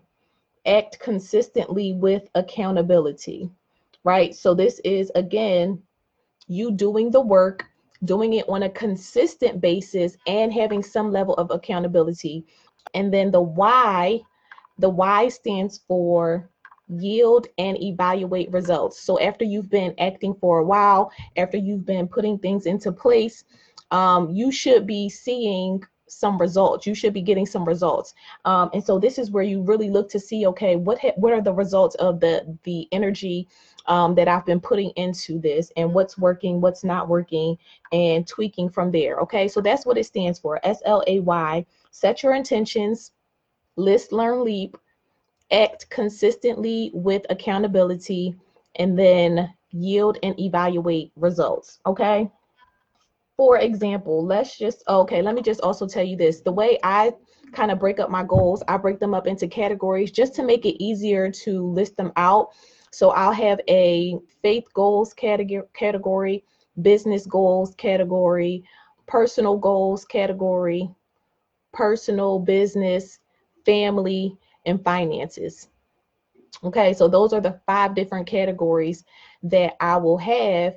Act 0.65 0.99
consistently 0.99 1.93
with 1.93 2.23
accountability, 2.35 3.49
right? 4.03 4.35
So 4.35 4.53
this 4.53 4.79
is 4.83 5.11
again 5.15 5.81
you 6.47 6.71
doing 6.71 7.09
the 7.09 7.21
work, 7.21 7.65
doing 8.03 8.33
it 8.33 8.47
on 8.49 8.63
a 8.63 8.69
consistent 8.69 9.61
basis, 9.61 10.17
and 10.27 10.53
having 10.53 10.83
some 10.83 11.11
level 11.11 11.33
of 11.35 11.49
accountability. 11.49 12.45
And 12.93 13.13
then 13.13 13.31
the 13.31 13.41
Y, 13.41 14.21
the 14.77 14.89
Y 14.89 15.29
stands 15.29 15.79
for 15.87 16.50
yield 16.91 17.47
and 17.57 17.81
evaluate 17.81 18.51
results. 18.51 19.01
So 19.01 19.19
after 19.19 19.45
you've 19.45 19.69
been 19.69 19.93
acting 19.97 20.35
for 20.35 20.59
a 20.59 20.65
while, 20.65 21.11
after 21.37 21.57
you've 21.57 21.85
been 21.85 22.07
putting 22.07 22.37
things 22.37 22.65
into 22.65 22.91
place, 22.91 23.43
um, 23.91 24.29
you 24.29 24.51
should 24.51 24.85
be 24.85 25.09
seeing 25.09 25.81
some 26.07 26.37
results. 26.37 26.85
You 26.85 26.93
should 26.93 27.13
be 27.13 27.21
getting 27.21 27.45
some 27.45 27.63
results. 27.63 28.13
Um, 28.43 28.69
and 28.73 28.83
so 28.83 28.99
this 28.99 29.17
is 29.17 29.31
where 29.31 29.43
you 29.43 29.61
really 29.61 29.89
look 29.89 30.09
to 30.09 30.19
see, 30.19 30.45
okay, 30.47 30.75
what 30.75 30.99
ha- 30.99 31.13
what 31.15 31.31
are 31.31 31.41
the 31.41 31.53
results 31.53 31.95
of 31.95 32.19
the 32.19 32.57
the 32.63 32.87
energy 32.91 33.47
um, 33.85 34.13
that 34.15 34.27
I've 34.27 34.45
been 34.45 34.59
putting 34.59 34.89
into 34.91 35.39
this, 35.39 35.71
and 35.77 35.93
what's 35.93 36.17
working, 36.17 36.59
what's 36.59 36.83
not 36.83 37.07
working, 37.07 37.57
and 37.93 38.27
tweaking 38.27 38.69
from 38.69 38.91
there. 38.91 39.19
Okay, 39.19 39.47
so 39.47 39.61
that's 39.61 39.85
what 39.85 39.97
it 39.97 40.05
stands 40.05 40.37
for. 40.37 40.59
S 40.63 40.81
L 40.85 41.01
A 41.07 41.19
Y. 41.21 41.65
Set 41.91 42.23
your 42.23 42.33
intentions. 42.33 43.11
List, 43.77 44.11
learn, 44.11 44.43
leap 44.43 44.77
act 45.51 45.89
consistently 45.89 46.91
with 46.93 47.25
accountability, 47.29 48.35
and 48.75 48.97
then 48.97 49.53
yield 49.71 50.17
and 50.23 50.39
evaluate 50.39 51.11
results. 51.15 51.79
Okay. 51.85 52.29
For 53.37 53.57
example, 53.57 54.23
let's 54.23 54.57
just, 54.57 54.83
okay, 54.87 55.21
let 55.21 55.33
me 55.33 55.41
just 55.41 55.61
also 55.61 55.87
tell 55.87 56.03
you 56.03 56.15
this. 56.15 56.41
The 56.41 56.51
way 56.51 56.77
I 56.83 57.13
kind 57.53 57.71
of 57.71 57.79
break 57.79 57.99
up 57.99 58.09
my 58.09 58.23
goals, 58.23 58.61
I 58.67 58.77
break 58.77 58.99
them 58.99 59.13
up 59.13 59.25
into 59.25 59.47
categories 59.47 60.11
just 60.11 60.35
to 60.35 60.43
make 60.43 60.65
it 60.65 60.81
easier 60.83 61.31
to 61.31 61.65
list 61.71 61.97
them 61.97 62.11
out. 62.17 62.49
So 62.91 63.09
I'll 63.11 63.33
have 63.33 63.59
a 63.67 64.17
faith 64.41 64.65
goals 64.73 65.13
category, 65.13 65.65
category 65.73 66.43
business 66.81 67.25
goals 67.25 67.73
category, 67.75 68.63
personal 69.07 69.57
goals 69.57 70.05
category, 70.05 70.89
personal 71.73 72.39
business 72.39 73.19
family, 73.65 74.37
and 74.65 74.83
finances. 74.83 75.69
Okay, 76.63 76.93
so 76.93 77.07
those 77.07 77.33
are 77.33 77.41
the 77.41 77.59
five 77.65 77.95
different 77.95 78.27
categories 78.27 79.03
that 79.43 79.75
I 79.79 79.97
will 79.97 80.17
have 80.17 80.75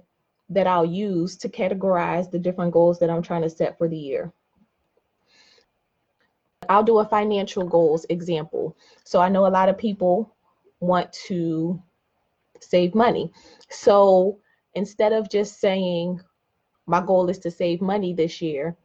that 0.50 0.66
I'll 0.66 0.84
use 0.84 1.36
to 1.38 1.48
categorize 1.48 2.30
the 2.30 2.38
different 2.38 2.72
goals 2.72 2.98
that 2.98 3.10
I'm 3.10 3.22
trying 3.22 3.42
to 3.42 3.50
set 3.50 3.76
for 3.76 3.88
the 3.88 3.96
year. 3.96 4.32
I'll 6.68 6.82
do 6.82 6.98
a 6.98 7.04
financial 7.04 7.66
goals 7.66 8.06
example. 8.08 8.76
So 9.04 9.20
I 9.20 9.28
know 9.28 9.46
a 9.46 9.48
lot 9.48 9.68
of 9.68 9.76
people 9.76 10.34
want 10.80 11.12
to 11.26 11.82
save 12.60 12.94
money. 12.94 13.30
So 13.70 14.38
instead 14.74 15.12
of 15.12 15.30
just 15.30 15.60
saying, 15.60 16.20
my 16.86 17.04
goal 17.04 17.28
is 17.28 17.38
to 17.40 17.50
save 17.50 17.80
money 17.80 18.12
this 18.12 18.40
year, 18.40 18.76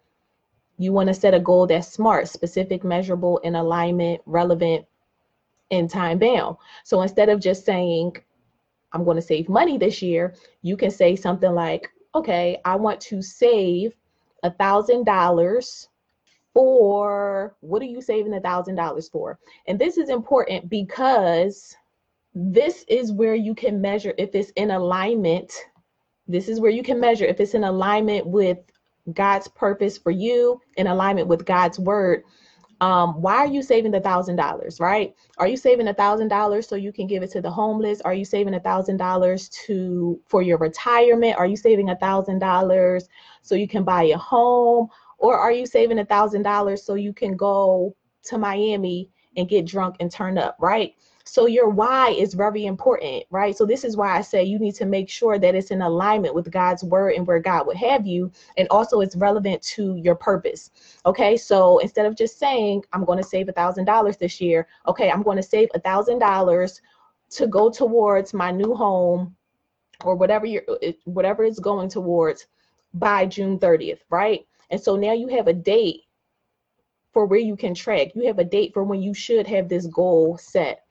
you 0.78 0.94
want 0.94 1.08
to 1.08 1.14
set 1.14 1.34
a 1.34 1.40
goal 1.40 1.68
that's 1.68 1.92
smart, 1.92 2.28
specific, 2.30 2.84
measurable, 2.84 3.38
in 3.40 3.56
alignment, 3.56 4.22
relevant, 4.26 4.86
and 5.72 5.90
time 5.90 6.20
bound. 6.20 6.58
So 6.84 7.02
instead 7.02 7.30
of 7.30 7.40
just 7.40 7.66
saying, 7.66 8.18
I'm 8.92 9.04
going 9.04 9.18
to 9.18 9.22
save 9.22 9.50
money 9.50 9.78
this 9.78 10.02
year, 10.02 10.36
you 10.62 10.76
can 10.76 10.92
say 10.92 11.16
something 11.16 11.54
like, 11.54 11.90
okay, 12.16 12.60
I 12.66 12.76
want 12.76 13.00
to 13.02 13.22
save 13.22 13.94
a 14.44 14.52
thousand 14.52 15.06
dollars 15.06 15.90
for 16.54 17.56
what 17.62 17.82
are 17.82 17.86
you 17.86 18.02
saving 18.02 18.34
a 18.34 18.42
thousand 18.42 18.76
dollars 18.76 19.08
for? 19.08 19.40
And 19.68 19.78
this 19.78 19.98
is 19.98 20.10
important 20.10 20.70
because 20.70 21.76
this 22.34 22.86
is 22.88 23.12
where 23.12 23.36
you 23.36 23.54
can 23.54 23.80
measure 23.80 24.14
if 24.18 24.34
it's 24.34 24.52
in 24.52 24.72
alignment. 24.72 25.54
This 26.28 26.48
is 26.48 26.60
where 26.60 26.72
you 26.72 26.84
can 26.84 27.00
measure 27.00 27.26
if 27.26 27.40
it's 27.40 27.54
in 27.54 27.64
alignment 27.64 28.26
with 28.26 28.60
God's 29.14 29.48
purpose 29.48 29.98
for 29.98 30.12
you, 30.12 30.62
in 30.78 30.88
alignment 30.88 31.28
with 31.28 31.46
God's 31.46 31.80
word. 31.80 32.24
Um, 32.82 33.22
why 33.22 33.36
are 33.36 33.48
you 33.48 33.62
saving 33.62 33.92
the 33.92 34.00
thousand 34.00 34.38
dollars, 34.38 34.80
right? 34.80 35.14
Are 35.38 35.48
you 35.48 35.58
saving 35.58 35.88
a 35.90 35.94
thousand 35.94 36.30
dollars 36.30 36.68
so 36.68 36.76
you 36.76 36.94
can 36.94 37.08
give 37.08 37.24
it 37.24 37.32
to 37.32 37.42
the 37.42 37.52
homeless? 37.52 38.00
Are 38.02 38.14
you 38.14 38.24
saving 38.24 38.54
a 38.54 38.60
thousand 38.60 38.98
dollars 38.98 39.50
to 39.66 40.20
for 40.28 40.42
your 40.42 40.58
retirement? 40.58 41.38
Are 41.38 41.46
you 41.46 41.58
saving 41.58 41.90
a 41.90 41.98
thousand 41.98 42.40
dollars 42.40 43.10
so 43.42 43.56
you 43.56 43.68
can 43.68 43.84
buy 43.84 44.04
a 44.04 44.18
home? 44.18 44.88
Or 45.18 45.38
are 45.38 45.52
you 45.52 45.66
saving 45.66 46.00
a 46.00 46.06
thousand 46.06 46.44
dollars 46.44 46.84
so 46.84 46.94
you 46.94 47.12
can 47.12 47.36
go 47.36 47.96
to 48.24 48.38
Miami 48.38 49.10
and 49.38 49.50
get 49.50 49.66
drunk 49.66 49.96
and 50.00 50.12
turn 50.12 50.38
up, 50.38 50.58
right? 50.60 50.96
So 51.26 51.46
your 51.46 51.70
why 51.70 52.10
is 52.10 52.34
very 52.34 52.66
important, 52.66 53.24
right? 53.30 53.56
So 53.56 53.66
this 53.66 53.84
is 53.84 53.96
why 53.96 54.18
I 54.18 54.22
say 54.22 54.44
you 54.44 54.58
need 54.58 54.74
to 54.76 54.86
make 54.86 55.10
sure 55.10 55.38
that 55.38 55.54
it's 55.54 55.70
in 55.70 55.82
alignment 55.82 56.34
with 56.34 56.50
God's 56.52 56.84
word 56.84 57.14
and 57.14 57.28
where 57.28 57.40
God 57.40 57.68
would 57.68 57.78
have 57.78 58.08
you, 58.08 58.32
and 58.58 58.68
also 58.72 59.02
it's 59.02 59.16
relevant 59.16 59.62
to 59.64 59.96
your 59.98 60.16
purpose. 60.16 60.72
Okay, 61.06 61.38
so 61.38 61.78
instead 61.80 62.08
of 62.08 62.16
just 62.16 62.40
saying 62.40 62.84
I'm 62.94 63.06
going 63.06 63.20
to 63.20 63.24
save 63.24 63.48
a 63.48 63.52
thousand 63.52 63.86
dollars 63.86 64.18
this 64.18 64.42
year, 64.42 64.68
okay, 64.88 65.12
I'm 65.12 65.22
going 65.22 65.38
to 65.38 65.44
save 65.44 65.70
a 65.76 65.80
thousand 65.80 66.20
dollars 66.20 66.82
to 67.32 67.46
go 67.46 67.70
towards 67.70 68.34
my 68.34 68.50
new 68.50 68.74
home 68.74 69.36
or 70.04 70.16
whatever 70.16 70.46
you're 70.46 70.64
uh, 70.68 70.92
whatever 71.06 71.44
it's 71.44 71.60
going 71.60 71.90
towards 71.90 72.48
by 72.94 73.26
June 73.26 73.60
30th, 73.60 74.00
right? 74.10 74.46
And 74.72 74.82
so 74.82 74.96
now 74.96 75.14
you 75.14 75.28
have 75.28 75.48
a 75.48 75.54
date 75.54 76.02
for 77.14 77.26
where 77.26 77.40
you 77.40 77.56
can 77.56 77.74
track. 77.74 78.10
You 78.16 78.28
have 78.28 78.40
a 78.40 78.44
date 78.44 78.74
for 78.74 78.84
when 78.84 79.02
you 79.02 79.14
should 79.14 79.48
have 79.48 79.70
this 79.70 79.88
goal 79.88 80.38
set. 80.38 80.84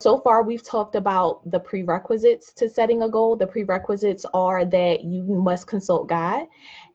So 0.00 0.18
far, 0.18 0.42
we've 0.42 0.64
talked 0.64 0.94
about 0.94 1.48
the 1.50 1.60
prerequisites 1.60 2.54
to 2.54 2.70
setting 2.70 3.02
a 3.02 3.08
goal. 3.08 3.36
The 3.36 3.46
prerequisites 3.46 4.24
are 4.32 4.64
that 4.64 5.04
you 5.04 5.22
must 5.24 5.66
consult 5.66 6.08
God 6.08 6.46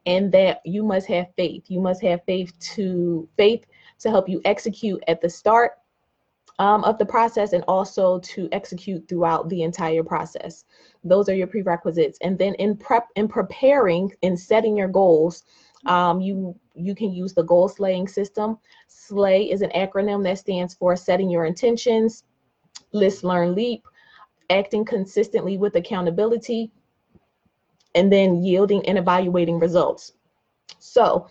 and 0.08 0.32
that 0.32 0.62
you 0.66 0.84
must 0.84 1.06
have 1.08 1.28
faith. 1.36 1.66
You 1.68 1.82
must 1.82 2.02
have 2.02 2.22
faith 2.26 2.58
to 2.74 3.30
faith 3.38 3.66
to 4.00 4.10
help 4.10 4.28
you 4.28 4.42
execute 4.44 5.04
at 5.08 5.22
the 5.22 5.30
start 5.30 5.74
um, 6.58 6.84
of 6.84 6.98
the 6.98 7.06
process 7.06 7.54
and 7.54 7.64
also 7.68 8.20
to 8.20 8.50
execute 8.52 9.08
throughout 9.08 9.50
the 9.50 9.62
entire 9.62 10.04
process. 10.04 10.66
Those 11.04 11.30
are 11.30 11.36
your 11.36 11.48
prerequisites. 11.48 12.18
And 12.22 12.38
then 12.38 12.56
in 12.56 12.76
prep 12.76 13.08
in 13.16 13.28
preparing 13.28 14.12
in 14.22 14.38
setting 14.38 14.78
your 14.78 14.88
goals, 14.88 15.44
um, 15.86 16.20
you 16.22 16.58
you 16.76 16.96
can 16.96 17.12
use 17.12 17.34
the 17.34 17.44
goal 17.44 17.70
slaying 17.70 18.08
system. 18.08 18.58
SLAY 18.88 19.50
is 19.52 19.62
an 19.62 19.72
acronym 19.76 20.24
that 20.24 20.40
stands 20.40 20.74
for 20.74 20.96
setting 20.96 21.30
your 21.30 21.46
intentions, 21.46 22.24
list, 22.92 23.24
learn, 23.24 23.56
leap, 23.56 23.84
acting 24.50 24.84
consistently 24.84 25.58
with 25.58 25.76
accountability, 25.76 26.72
and 27.94 28.12
then 28.12 28.44
yielding 28.44 28.86
and 28.88 28.98
evaluating 28.98 29.60
results. 29.60 30.14
So, 30.80 31.28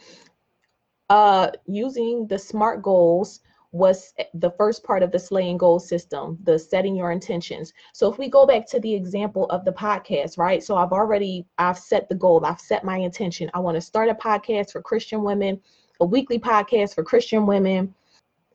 uh, 1.10 1.50
using 1.66 2.26
the 2.26 2.38
SMART 2.38 2.82
goals 2.82 3.40
was 3.74 4.14
the 4.34 4.52
first 4.52 4.84
part 4.84 5.02
of 5.02 5.10
the 5.10 5.18
slaying 5.18 5.58
goal 5.58 5.80
system, 5.80 6.38
the 6.44 6.56
setting 6.56 6.94
your 6.94 7.10
intentions. 7.10 7.72
So 7.92 8.10
if 8.10 8.18
we 8.18 8.30
go 8.30 8.46
back 8.46 8.66
to 8.68 8.78
the 8.78 8.94
example 8.94 9.46
of 9.46 9.64
the 9.64 9.72
podcast, 9.72 10.38
right? 10.38 10.62
So 10.62 10.76
I've 10.76 10.92
already 10.92 11.44
I've 11.58 11.76
set 11.76 12.08
the 12.08 12.14
goal, 12.14 12.46
I've 12.46 12.60
set 12.60 12.84
my 12.84 12.98
intention. 12.98 13.50
I 13.52 13.58
want 13.58 13.74
to 13.74 13.80
start 13.80 14.08
a 14.08 14.14
podcast 14.14 14.70
for 14.70 14.80
Christian 14.80 15.24
women, 15.24 15.60
a 16.00 16.04
weekly 16.04 16.38
podcast 16.38 16.94
for 16.94 17.02
Christian 17.02 17.46
women 17.46 17.92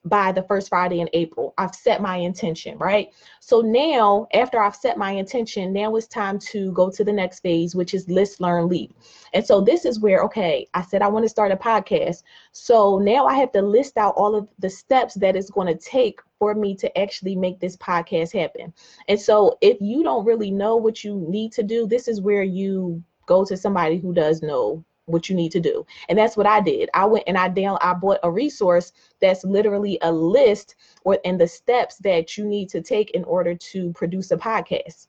by 0.06 0.32
the 0.32 0.44
first 0.44 0.70
Friday 0.70 1.02
in 1.02 1.10
April. 1.14 1.54
I've 1.58 1.76
set 1.76 2.02
my 2.02 2.18
intention, 2.18 2.78
right? 2.78 3.10
So 3.40 3.62
now, 3.62 4.28
after 4.34 4.60
I've 4.62 4.76
set 4.76 4.98
my 4.98 5.12
intention, 5.12 5.74
now 5.74 5.96
it's 5.96 6.08
time 6.08 6.40
to 6.40 6.72
go 6.72 6.90
to 6.90 7.04
the 7.04 7.12
next 7.12 7.42
phase, 7.42 7.76
which 7.76 7.94
is 7.94 8.10
list, 8.10 8.40
learn, 8.40 8.70
leap. 8.70 8.94
And 9.34 9.46
so 9.46 9.62
this 9.62 9.86
is 9.86 10.00
where, 10.00 10.24
okay, 10.24 10.68
I 10.74 10.82
said 10.82 11.02
I 11.02 11.08
want 11.08 11.26
to 11.26 11.30
start 11.30 11.52
a 11.52 11.58
podcast. 11.58 12.24
So 12.52 12.98
now 13.00 13.26
I 13.26 13.36
have 13.36 13.52
to 13.54 13.62
list 13.62 13.98
out 13.98 14.16
all 14.16 14.36
of 14.36 14.48
the 14.60 14.70
steps 14.70 15.16
that 15.16 15.36
it's 15.36 15.52
going 15.52 15.68
to 15.68 15.76
take 15.76 16.22
for 16.38 16.56
me 16.56 16.76
to 16.76 16.98
actually 16.98 17.36
make 17.36 17.60
this 17.60 17.76
podcast 17.78 18.34
happen. 18.34 18.74
And 19.08 19.20
so 19.20 19.58
if 19.62 19.78
you 19.82 20.04
don't 20.04 20.26
really 20.26 20.52
know 20.52 20.78
what 20.78 21.04
you 21.04 21.26
need 21.30 21.52
to 21.54 21.64
do, 21.64 21.86
this 21.88 22.08
is 22.08 22.22
where 22.22 22.44
you 22.44 23.04
go 23.26 23.46
to 23.46 23.58
somebody 23.58 23.98
who 23.98 24.14
does 24.14 24.42
know 24.42 24.84
what 25.10 25.30
you 25.30 25.36
need 25.36 25.52
to 25.52 25.60
do. 25.60 25.86
And 26.08 26.18
that's 26.18 26.38
what 26.38 26.48
I 26.48 26.62
did. 26.62 26.90
I 26.94 27.06
went 27.06 27.26
and 27.28 27.38
I 27.38 27.50
down 27.50 27.78
I 27.82 27.94
bought 27.94 28.20
a 28.24 28.32
resource 28.32 28.94
that's 29.22 29.44
literally 29.44 29.98
a 30.02 30.12
list 30.12 30.76
or 31.04 31.20
and 31.26 31.40
the 31.40 31.48
steps 31.48 31.98
that 31.98 32.38
you 32.38 32.46
need 32.46 32.70
to 32.70 32.82
take 32.82 33.12
in 33.12 33.24
order 33.26 33.56
to 33.56 33.92
produce 33.94 34.32
a 34.32 34.38
podcast. 34.38 35.08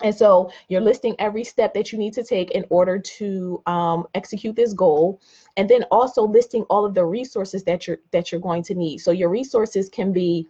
And 0.00 0.14
so 0.14 0.50
you're 0.68 0.80
listing 0.80 1.16
every 1.18 1.42
step 1.42 1.74
that 1.74 1.90
you 1.90 1.98
need 1.98 2.12
to 2.12 2.22
take 2.22 2.52
in 2.52 2.64
order 2.70 3.00
to 3.00 3.60
um, 3.66 4.06
execute 4.14 4.54
this 4.54 4.72
goal, 4.72 5.20
and 5.56 5.68
then 5.68 5.82
also 5.90 6.22
listing 6.22 6.62
all 6.70 6.84
of 6.84 6.94
the 6.94 7.04
resources 7.04 7.64
that 7.64 7.86
you're 7.86 7.98
that 8.12 8.30
you're 8.30 8.40
going 8.40 8.62
to 8.64 8.74
need. 8.74 8.98
So 8.98 9.10
your 9.10 9.28
resources 9.28 9.88
can 9.88 10.12
be 10.12 10.46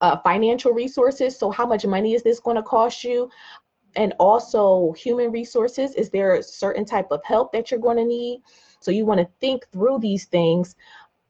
uh, 0.00 0.16
financial 0.18 0.72
resources. 0.72 1.36
So 1.36 1.50
how 1.50 1.66
much 1.66 1.84
money 1.84 2.14
is 2.14 2.22
this 2.22 2.40
going 2.40 2.56
to 2.56 2.62
cost 2.62 3.04
you? 3.04 3.30
And 3.96 4.14
also 4.18 4.92
human 4.92 5.30
resources 5.30 5.94
is 5.94 6.10
there 6.10 6.34
a 6.34 6.42
certain 6.42 6.84
type 6.84 7.08
of 7.10 7.24
help 7.24 7.52
that 7.52 7.70
you're 7.70 7.80
going 7.80 7.96
to 7.96 8.04
need? 8.04 8.42
So 8.80 8.90
you 8.90 9.06
want 9.06 9.20
to 9.20 9.28
think 9.40 9.66
through 9.72 9.98
these 10.00 10.26
things 10.26 10.76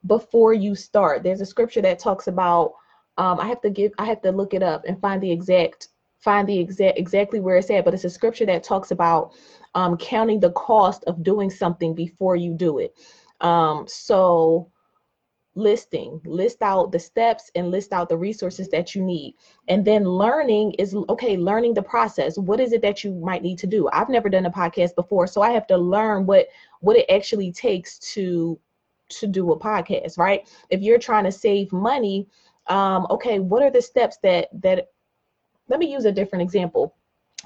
before 0.07 0.53
you 0.53 0.75
start. 0.75 1.23
There's 1.23 1.41
a 1.41 1.47
scripture 1.47 1.83
that 1.83 1.99
talks 1.99 2.27
about 2.27 2.75
um, 3.19 3.41
i 3.41 3.47
have 3.47 3.61
to 3.61 3.71
give 3.71 3.91
i 3.99 4.05
have 4.05 4.23
to 4.23 4.31
look 4.31 4.55
it 4.55 4.63
up 4.63 4.85
and 4.87 5.01
find 5.01 5.21
the 5.21 5.31
exact 5.31 5.89
find 6.21 6.49
the 6.49 6.57
exact 6.57 6.99
exactly 6.99 7.41
where 7.41 7.57
it's 7.57 7.69
at 7.69 7.85
but 7.85 7.93
it's 7.93 8.05
a 8.05 8.11
scripture 8.11 8.47
that 8.47 8.63
talks 8.63 8.93
about 8.93 9.33
um, 9.75 9.97
counting 9.97 10.41
the 10.41 10.53
cost 10.53 11.05
of 11.07 11.23
doing 11.23 11.51
something 11.51 11.95
before 11.95 12.37
you 12.37 12.55
do 12.55 12.79
it. 12.79 12.95
Um, 13.41 13.87
so 13.87 14.71
listing 15.59 16.21
list 16.25 16.63
out 16.63 16.93
the 16.93 16.99
steps 16.99 17.51
and 17.57 17.71
list 17.71 17.93
out 17.93 18.09
the 18.09 18.17
resources 18.17 18.69
that 18.69 18.95
you 18.95 19.03
need. 19.03 19.35
And 19.67 19.85
then 19.85 20.05
learning 20.05 20.75
is 20.79 20.95
okay 21.09 21.37
learning 21.37 21.75
the 21.75 21.83
process. 21.83 22.39
What 22.39 22.61
is 22.61 22.73
it 22.73 22.81
that 22.83 23.03
you 23.03 23.13
might 23.15 23.43
need 23.43 23.59
to 23.59 23.67
do? 23.67 23.89
I've 23.93 24.09
never 24.09 24.29
done 24.29 24.47
a 24.47 24.51
podcast 24.51 24.95
before 24.95 25.27
so 25.27 25.43
i 25.43 25.51
have 25.51 25.67
to 25.67 25.77
learn 25.77 26.27
what 26.27 26.47
what 26.81 26.97
it 26.97 27.07
actually 27.13 27.53
takes 27.53 27.99
to 28.15 28.59
to 29.09 29.27
do 29.27 29.53
a 29.53 29.59
podcast 29.59 30.17
right? 30.19 30.49
If 30.71 30.81
you're 30.81 30.99
trying 30.99 31.25
to 31.25 31.33
save 31.33 31.73
money 31.73 32.27
um 32.69 33.07
okay 33.11 33.39
what 33.41 33.63
are 33.63 33.71
the 33.71 33.83
steps 33.83 34.19
that 34.23 34.49
that 34.63 34.89
let 35.69 35.81
me 35.81 35.93
use 35.93 36.05
a 36.05 36.13
different 36.13 36.43
example. 36.43 36.95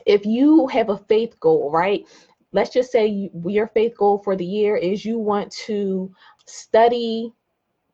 If 0.07 0.27
you 0.27 0.67
have 0.69 0.91
a 0.91 0.99
faith 0.99 1.39
goal 1.41 1.71
right? 1.71 2.05
Let's 2.53 2.71
just 2.71 2.93
say 2.93 3.07
you, 3.07 3.31
your 3.47 3.69
faith 3.69 3.97
goal 3.97 4.19
for 4.19 4.37
the 4.37 4.45
year 4.45 4.77
is 4.77 5.05
you 5.05 5.19
want 5.19 5.51
to 5.67 6.13
study 6.47 7.33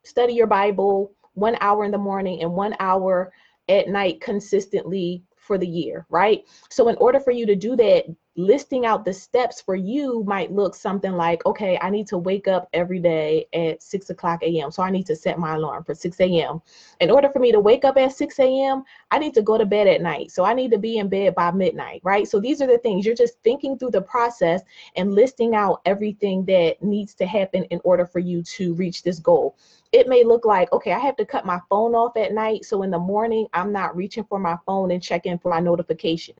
study 0.03 0.33
your 0.33 0.47
Bible 0.47 1.11
one 1.33 1.57
hour 1.61 1.83
in 1.85 1.91
the 1.91 1.97
morning 1.97 2.41
and 2.41 2.51
one 2.51 2.75
hour 2.79 3.31
at 3.69 3.87
night 3.87 4.19
consistently 4.19 5.23
for 5.49 5.57
the 5.57 5.67
year, 5.67 6.05
right? 6.09 6.43
So, 6.69 6.89
in 6.89 6.95
order 6.97 7.19
for 7.19 7.31
you 7.31 7.45
to 7.47 7.55
do 7.55 7.75
that, 7.77 8.05
listing 8.35 8.85
out 8.85 9.03
the 9.03 9.11
steps 9.11 9.59
for 9.59 9.75
you 9.75 10.23
might 10.25 10.51
look 10.51 10.75
something 10.75 11.13
like, 11.13 11.43
okay, 11.47 11.77
I 11.81 11.89
need 11.89 12.05
to 12.07 12.19
wake 12.19 12.47
up 12.47 12.69
every 12.71 12.99
day 12.99 13.47
at 13.53 13.81
6 13.81 14.11
o'clock 14.11 14.43
a.m. 14.43 14.69
So, 14.69 14.83
I 14.83 14.91
need 14.91 15.07
to 15.07 15.15
set 15.15 15.39
my 15.39 15.55
alarm 15.55 15.85
for 15.85 15.95
6 15.95 16.19
a.m. 16.19 16.61
In 16.99 17.09
order 17.09 17.29
for 17.29 17.39
me 17.39 17.51
to 17.51 17.59
wake 17.59 17.83
up 17.83 17.97
at 17.97 18.11
6 18.11 18.39
a.m., 18.39 18.83
I 19.09 19.17
need 19.17 19.33
to 19.33 19.41
go 19.41 19.57
to 19.57 19.65
bed 19.65 19.87
at 19.87 20.03
night. 20.03 20.29
So, 20.29 20.43
I 20.43 20.53
need 20.53 20.69
to 20.69 20.77
be 20.77 20.99
in 20.99 21.09
bed 21.09 21.33
by 21.33 21.49
midnight, 21.49 22.01
right? 22.03 22.27
So, 22.27 22.39
these 22.39 22.61
are 22.61 22.67
the 22.67 22.77
things 22.77 23.03
you're 23.03 23.15
just 23.15 23.41
thinking 23.43 23.77
through 23.79 23.91
the 23.91 24.03
process 24.03 24.61
and 24.95 25.15
listing 25.15 25.55
out 25.55 25.81
everything 25.85 26.45
that 26.45 26.83
needs 26.83 27.15
to 27.15 27.25
happen 27.25 27.63
in 27.65 27.81
order 27.83 28.05
for 28.05 28.19
you 28.19 28.43
to 28.43 28.75
reach 28.75 29.01
this 29.01 29.17
goal. 29.17 29.57
It 29.91 30.07
may 30.07 30.23
look 30.23 30.45
like, 30.45 30.71
okay, 30.71 30.93
I 30.93 30.99
have 30.99 31.15
to 31.17 31.25
cut 31.25 31.45
my 31.45 31.59
phone 31.69 31.95
off 31.95 32.15
at 32.15 32.33
night. 32.33 32.65
So 32.65 32.83
in 32.83 32.91
the 32.91 32.99
morning, 32.99 33.47
I'm 33.53 33.71
not 33.71 33.95
reaching 33.95 34.23
for 34.23 34.39
my 34.39 34.57
phone 34.65 34.91
and 34.91 35.01
checking 35.01 35.39
for 35.39 35.49
my 35.49 35.59
notifications. 35.59 36.39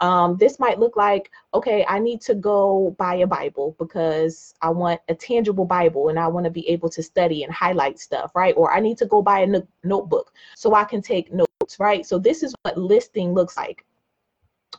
Um, 0.00 0.36
this 0.36 0.58
might 0.58 0.78
look 0.78 0.96
like, 0.96 1.30
okay, 1.54 1.84
I 1.88 1.98
need 1.98 2.20
to 2.22 2.34
go 2.34 2.94
buy 2.98 3.16
a 3.16 3.26
Bible 3.26 3.76
because 3.78 4.54
I 4.60 4.70
want 4.70 5.00
a 5.08 5.14
tangible 5.14 5.64
Bible 5.64 6.08
and 6.08 6.18
I 6.18 6.26
want 6.26 6.44
to 6.44 6.50
be 6.50 6.68
able 6.68 6.90
to 6.90 7.02
study 7.02 7.44
and 7.44 7.52
highlight 7.52 7.98
stuff, 7.98 8.32
right? 8.34 8.54
Or 8.56 8.72
I 8.72 8.80
need 8.80 8.98
to 8.98 9.06
go 9.06 9.22
buy 9.22 9.40
a 9.40 9.46
no- 9.46 9.68
notebook 9.82 10.32
so 10.56 10.74
I 10.74 10.84
can 10.84 11.00
take 11.00 11.32
notes, 11.32 11.78
right? 11.78 12.04
So 12.04 12.18
this 12.18 12.42
is 12.42 12.54
what 12.62 12.76
listing 12.76 13.32
looks 13.34 13.56
like. 13.56 13.84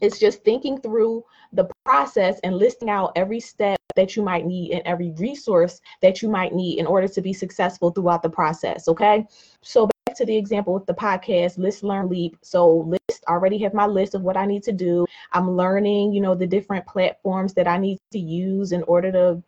It's 0.01 0.19
just 0.19 0.43
thinking 0.43 0.79
through 0.79 1.23
the 1.53 1.69
process 1.85 2.39
and 2.43 2.57
listing 2.57 2.89
out 2.89 3.13
every 3.15 3.39
step 3.39 3.79
that 3.95 4.15
you 4.15 4.23
might 4.23 4.45
need 4.45 4.71
and 4.71 4.81
every 4.85 5.11
resource 5.11 5.81
that 6.01 6.21
you 6.21 6.29
might 6.29 6.53
need 6.53 6.79
in 6.79 6.85
order 6.85 7.07
to 7.07 7.21
be 7.21 7.33
successful 7.33 7.91
throughout 7.91 8.21
the 8.23 8.29
process. 8.29 8.87
Okay. 8.87 9.25
So 9.61 9.87
back 9.87 10.15
to 10.17 10.25
the 10.25 10.35
example 10.35 10.73
with 10.73 10.85
the 10.85 10.93
podcast, 10.93 11.57
list, 11.57 11.83
learn, 11.83 12.09
leap. 12.09 12.37
So 12.41 12.87
list, 13.09 13.23
already 13.27 13.57
have 13.59 13.73
my 13.73 13.85
list 13.87 14.15
of 14.15 14.21
what 14.21 14.37
I 14.37 14.45
need 14.45 14.63
to 14.63 14.71
do. 14.71 15.05
I'm 15.33 15.51
learning, 15.51 16.13
you 16.13 16.21
know, 16.21 16.35
the 16.35 16.47
different 16.47 16.85
platforms 16.85 17.53
that 17.55 17.67
I 17.67 17.77
need 17.77 17.97
to 18.11 18.19
use 18.19 18.71
in 18.71 18.83
order 18.83 19.11
to 19.11 19.43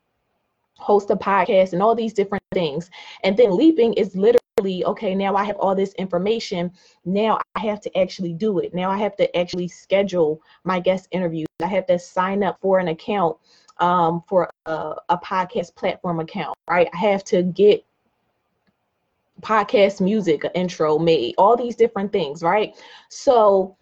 host 0.77 1.09
a 1.09 1.15
podcast 1.15 1.73
and 1.73 1.81
all 1.81 1.95
these 1.95 2.13
different 2.13 2.43
things. 2.53 2.89
And 3.23 3.35
then 3.37 3.55
leaping 3.55 3.93
is 3.93 4.15
literally 4.15 4.41
okay 4.85 5.13
now 5.13 5.35
i 5.35 5.43
have 5.43 5.55
all 5.57 5.75
this 5.75 5.93
information 5.93 6.71
now 7.05 7.39
i 7.55 7.59
have 7.59 7.79
to 7.79 7.95
actually 7.97 8.33
do 8.33 8.57
it 8.57 8.73
now 8.73 8.89
i 8.89 8.97
have 8.97 9.15
to 9.15 9.37
actually 9.37 9.67
schedule 9.67 10.41
my 10.63 10.79
guest 10.79 11.07
interviews 11.11 11.45
i 11.61 11.67
have 11.67 11.85
to 11.85 11.99
sign 11.99 12.43
up 12.43 12.57
for 12.59 12.79
an 12.79 12.87
account 12.87 13.37
um, 13.79 14.23
for 14.27 14.49
a, 14.65 14.95
a 15.09 15.17
podcast 15.17 15.75
platform 15.75 16.19
account 16.19 16.57
right 16.69 16.89
i 16.93 16.97
have 16.97 17.23
to 17.23 17.43
get 17.43 17.83
podcast 19.41 20.01
music 20.01 20.43
intro 20.55 20.97
made 20.97 21.35
all 21.37 21.55
these 21.55 21.75
different 21.75 22.11
things 22.11 22.41
right 22.41 22.75
so 23.09 23.77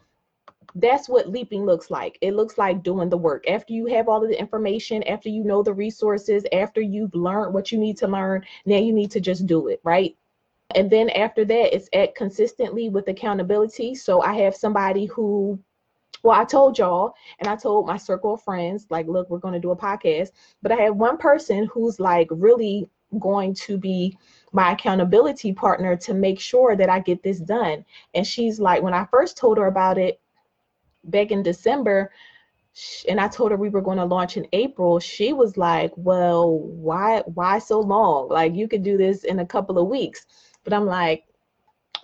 that's 0.76 1.08
what 1.08 1.30
leaping 1.30 1.66
looks 1.66 1.90
like. 1.90 2.18
It 2.22 2.34
looks 2.34 2.58
like 2.58 2.84
doing 2.84 3.10
the 3.10 3.18
work. 3.18 3.50
After 3.50 3.74
you 3.74 3.86
have 3.88 4.10
all 4.10 4.22
of 4.22 4.30
the 4.30 4.40
information, 4.40 5.04
after 5.04 5.30
you 5.30 5.44
know 5.44 5.64
the 5.64 5.74
resources, 5.74 6.46
after 6.52 6.82
you've 6.82 7.16
learned 7.16 7.54
what 7.54 7.72
you 7.72 7.78
need 7.78 7.98
to 7.98 8.08
learn, 8.08 8.44
now 8.66 8.78
you 8.78 8.92
need 8.92 9.10
to 9.12 9.22
just 9.22 9.48
do 9.48 9.70
it, 9.70 9.80
right? 9.84 10.16
And 10.76 10.90
then 10.90 11.10
after 11.12 11.46
that, 11.46 11.74
it's 11.74 11.88
at 11.94 12.16
consistently 12.16 12.90
with 12.90 13.08
accountability. 13.08 13.96
So 13.96 14.22
I 14.22 14.34
have 14.34 14.56
somebody 14.56 15.06
who, 15.06 15.60
well, 16.26 16.40
I 16.40 16.44
told 16.44 16.80
y'all 16.80 17.14
and 17.40 17.48
I 17.48 17.56
told 17.56 17.86
my 17.86 17.98
circle 17.98 18.34
of 18.34 18.42
friends, 18.42 18.88
like, 18.90 19.08
look, 19.08 19.30
we're 19.30 19.38
going 19.38 19.54
to 19.54 19.60
do 19.60 19.70
a 19.70 19.78
podcast. 19.78 20.30
But 20.64 20.72
I 20.72 20.76
have 20.78 20.96
one 20.96 21.18
person 21.18 21.70
who's 21.72 22.00
like 22.00 22.28
really 22.32 22.90
going 23.20 23.54
to 23.54 23.78
be 23.78 24.18
my 24.52 24.72
accountability 24.72 25.54
partner 25.54 25.96
to 25.98 26.16
make 26.16 26.40
sure 26.40 26.76
that 26.76 26.90
I 26.90 27.00
get 27.00 27.22
this 27.22 27.40
done. 27.40 27.86
And 28.16 28.26
she's 28.26 28.60
like, 28.60 28.82
when 28.82 28.94
I 28.94 29.06
first 29.12 29.38
told 29.38 29.60
her 29.60 29.68
about 29.68 30.00
it 30.00 30.20
back 31.04 31.30
in 31.30 31.44
December, 31.44 32.12
and 33.08 33.22
I 33.22 33.28
told 33.28 33.52
her 33.52 33.58
we 33.58 33.70
were 33.70 33.82
going 33.82 34.00
to 34.00 34.06
launch 34.06 34.36
in 34.36 34.48
April, 34.52 35.00
she 35.00 35.32
was 35.32 35.56
like, 35.56 35.94
"Well, 35.96 36.60
why 36.60 37.22
why 37.22 37.60
so 37.60 37.80
long? 37.80 38.28
Like 38.28 38.54
you 38.54 38.68
could 38.68 38.84
do 38.84 38.98
this 38.98 39.24
in 39.24 39.40
a 39.40 39.46
couple 39.46 39.80
of 39.80 39.88
weeks." 39.88 40.26
But 40.66 40.74
I'm 40.74 40.86
like, 40.86 41.24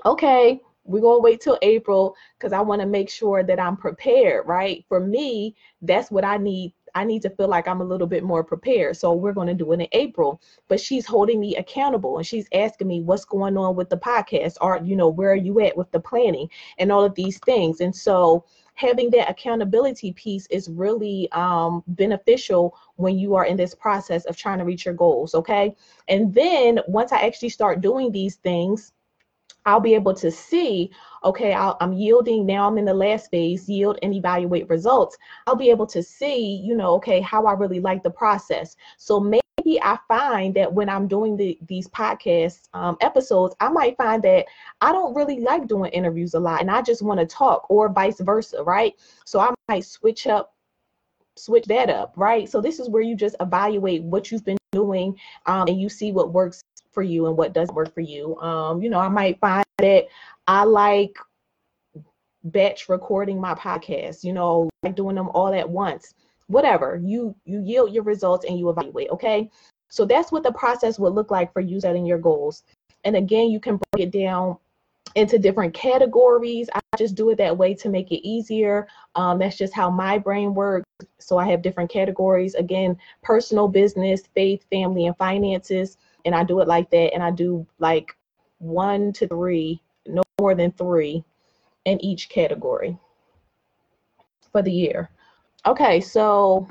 okay, 0.06 0.62
we're 0.91 1.01
going 1.01 1.19
to 1.19 1.24
wait 1.24 1.41
till 1.41 1.57
April 1.62 2.15
because 2.38 2.53
I 2.53 2.62
want 2.62 2.81
to 2.81 2.88
make 2.88 3.10
sure 3.10 3.43
that 3.43 3.60
I'm 3.60 3.77
prepared, 3.77 4.48
right? 4.48 4.83
For 4.88 5.00
me, 5.00 5.55
that's 5.81 6.12
what 6.12 6.25
I 6.25 6.38
need. 6.38 6.74
I 6.93 7.05
need 7.05 7.21
to 7.21 7.29
feel 7.29 7.48
like 7.48 7.69
I'm 7.69 7.79
a 7.79 7.86
little 7.86 8.07
bit 8.07 8.24
more 8.24 8.43
prepared. 8.43 8.98
So 8.98 9.13
we're 9.13 9.33
going 9.33 9.48
to 9.48 9.53
do 9.53 9.71
it 9.71 9.79
in 9.79 9.88
April. 9.93 10.41
But 10.67 10.79
she's 10.79 11.05
holding 11.05 11.39
me 11.39 11.55
accountable 11.55 12.17
and 12.17 12.27
she's 12.27 12.50
asking 12.53 12.88
me 12.88 13.01
what's 13.01 13.24
going 13.24 13.57
on 13.57 13.75
with 13.77 13.89
the 13.89 13.98
podcast 13.98 14.57
or, 14.60 14.79
you 14.83 14.98
know, 14.98 15.07
where 15.07 15.31
are 15.31 15.36
you 15.36 15.62
at 15.62 15.77
with 15.77 15.89
the 15.91 16.01
planning 16.01 16.50
and 16.79 16.91
all 16.91 17.05
of 17.05 17.15
these 17.15 17.39
things. 17.39 17.79
And 17.79 17.95
so 17.95 18.43
having 18.75 19.10
that 19.12 19.29
accountability 19.29 20.12
piece 20.13 20.48
is 20.48 20.70
really 20.70 21.31
um, 21.31 21.83
beneficial 21.87 22.75
when 22.96 23.18
you 23.18 23.35
are 23.35 23.46
in 23.46 23.55
this 23.55 23.75
process 23.75 24.25
of 24.25 24.35
trying 24.35 24.59
to 24.59 24.66
reach 24.66 24.85
your 24.85 24.94
goals. 24.94 25.33
Okay. 25.35 25.75
And 26.07 26.33
then 26.33 26.79
once 26.87 27.11
I 27.11 27.22
actually 27.22 27.50
start 27.50 27.81
doing 27.81 28.11
these 28.11 28.35
things, 28.35 28.92
I'll 29.65 29.79
be 29.79 29.93
able 29.93 30.13
to 30.15 30.31
see, 30.31 30.91
okay, 31.24 31.53
i 31.53 31.75
am 31.79 31.93
yielding. 31.93 32.45
Now 32.45 32.67
I'm 32.67 32.77
in 32.77 32.85
the 32.85 32.93
last 32.93 33.29
phase, 33.29 33.69
yield 33.69 34.00
and 34.01 34.13
evaluate 34.13 34.69
results. 34.69 35.17
I'll 35.47 35.55
be 35.55 35.69
able 35.69 35.87
to 35.87 36.01
see, 36.01 36.55
you 36.63 36.75
know, 36.75 36.93
okay, 36.95 37.21
how 37.21 37.45
I 37.45 37.53
really 37.53 37.79
like 37.79 38.03
the 38.03 38.09
process. 38.09 38.75
So 38.97 39.19
maybe 39.19 39.41
I 39.81 39.97
find 40.07 40.55
that 40.55 40.74
when 40.74 40.89
I'm 40.89 41.07
doing 41.07 41.37
the, 41.37 41.57
these 41.67 41.87
podcast 41.89 42.67
um, 42.74 42.97
episodes, 43.01 43.55
I 43.59 43.69
might 43.69 43.97
find 43.97 44.24
that 44.24 44.45
I 44.81 44.91
don't 44.91 45.13
really 45.13 45.39
like 45.39 45.67
doing 45.67 45.91
interviews 45.91 46.33
a 46.33 46.39
lot 46.39 46.61
and 46.61 46.71
I 46.71 46.81
just 46.81 47.01
want 47.03 47.19
to 47.19 47.25
talk 47.25 47.69
or 47.69 47.89
vice 47.89 48.19
versa, 48.19 48.63
right? 48.63 48.93
So 49.25 49.39
I 49.39 49.53
might 49.69 49.85
switch 49.85 50.25
up, 50.25 50.55
switch 51.37 51.65
that 51.65 51.89
up, 51.89 52.13
right? 52.15 52.50
So 52.50 52.61
this 52.61 52.79
is 52.79 52.89
where 52.89 53.03
you 53.03 53.15
just 53.15 53.35
evaluate 53.39 54.03
what 54.03 54.31
you've 54.31 54.45
been 54.45 54.57
doing 54.71 55.17
um, 55.45 55.67
and 55.67 55.79
you 55.79 55.89
see 55.89 56.11
what 56.11 56.33
works 56.33 56.63
for 56.92 57.04
you 57.04 57.27
and 57.27 57.38
what 57.38 57.54
doesn't 57.54 57.75
work 57.75 57.94
for 57.94 58.01
you. 58.01 58.38
Um, 58.40 58.82
you 58.82 58.90
know, 58.90 59.00
I 59.00 59.10
might 59.10 59.40
find 59.40 59.66
that 59.80 60.08
I 60.48 60.64
like 60.64 61.18
batch 62.44 62.90
recording 62.90 63.40
my 63.40 63.54
podcast, 63.54 64.24
you 64.24 64.34
know, 64.34 64.70
like 64.84 64.96
doing 64.96 65.16
them 65.16 65.30
all 65.30 65.54
at 65.54 65.70
once. 65.70 66.14
Whatever 66.48 67.00
you 67.01 67.36
you 67.46 67.62
yield 67.62 67.94
your 67.94 68.04
results 68.04 68.46
and 68.46 68.60
you 68.60 68.70
evaluate 68.70 69.10
okay? 69.10 69.50
So 69.90 70.06
that's 70.06 70.32
what 70.32 70.44
the 70.44 70.51
process 70.51 71.00
would 71.00 71.14
look 71.14 71.32
like 71.32 71.54
for 71.54 71.62
you 71.62 71.80
setting 71.80 72.06
your 72.06 72.18
goals. 72.18 72.64
And 73.04 73.16
again 73.16 73.50
you 73.50 73.60
can 73.60 73.80
break 73.92 74.08
it 74.08 74.12
down 74.12 74.58
into 75.16 75.38
different 75.38 75.74
categories. 75.74 76.70
I 76.74 76.80
just 76.98 77.16
do 77.16 77.30
it 77.30 77.38
that 77.38 77.58
way 77.58 77.74
to 77.75 77.90
make 77.90 78.12
it 78.12 78.25
easier. 78.27 78.88
Um, 79.16 79.40
that's 79.40 79.58
just 79.58 79.74
how 79.74 79.90
my 79.90 80.18
brain 80.18 80.54
works. 80.54 80.86
So 81.20 81.38
i 81.38 81.50
have 81.50 81.62
different 81.62 81.90
categories. 81.90 82.56
Again 82.56 82.98
personal 83.24 83.68
business 83.68 84.24
faith 84.34 84.66
family 84.70 85.06
and 85.06 85.18
finances 85.18 85.98
and 86.25 86.36
i 86.36 86.44
do 86.44 86.60
it 86.60 86.68
like 86.68 86.90
that 86.90 87.14
and 87.14 87.24
i 87.24 87.31
do 87.31 87.66
like 87.79 88.16
one 88.60 89.12
to 89.14 89.27
three 89.27 89.81
no 90.05 90.22
more 90.40 90.55
than 90.55 90.72
three 90.72 91.24
in 91.86 92.03
each 92.03 92.29
category 92.29 92.98
for 94.51 94.62
the 94.62 94.72
year 94.72 95.10
Okay, 95.66 96.01
so 96.01 96.68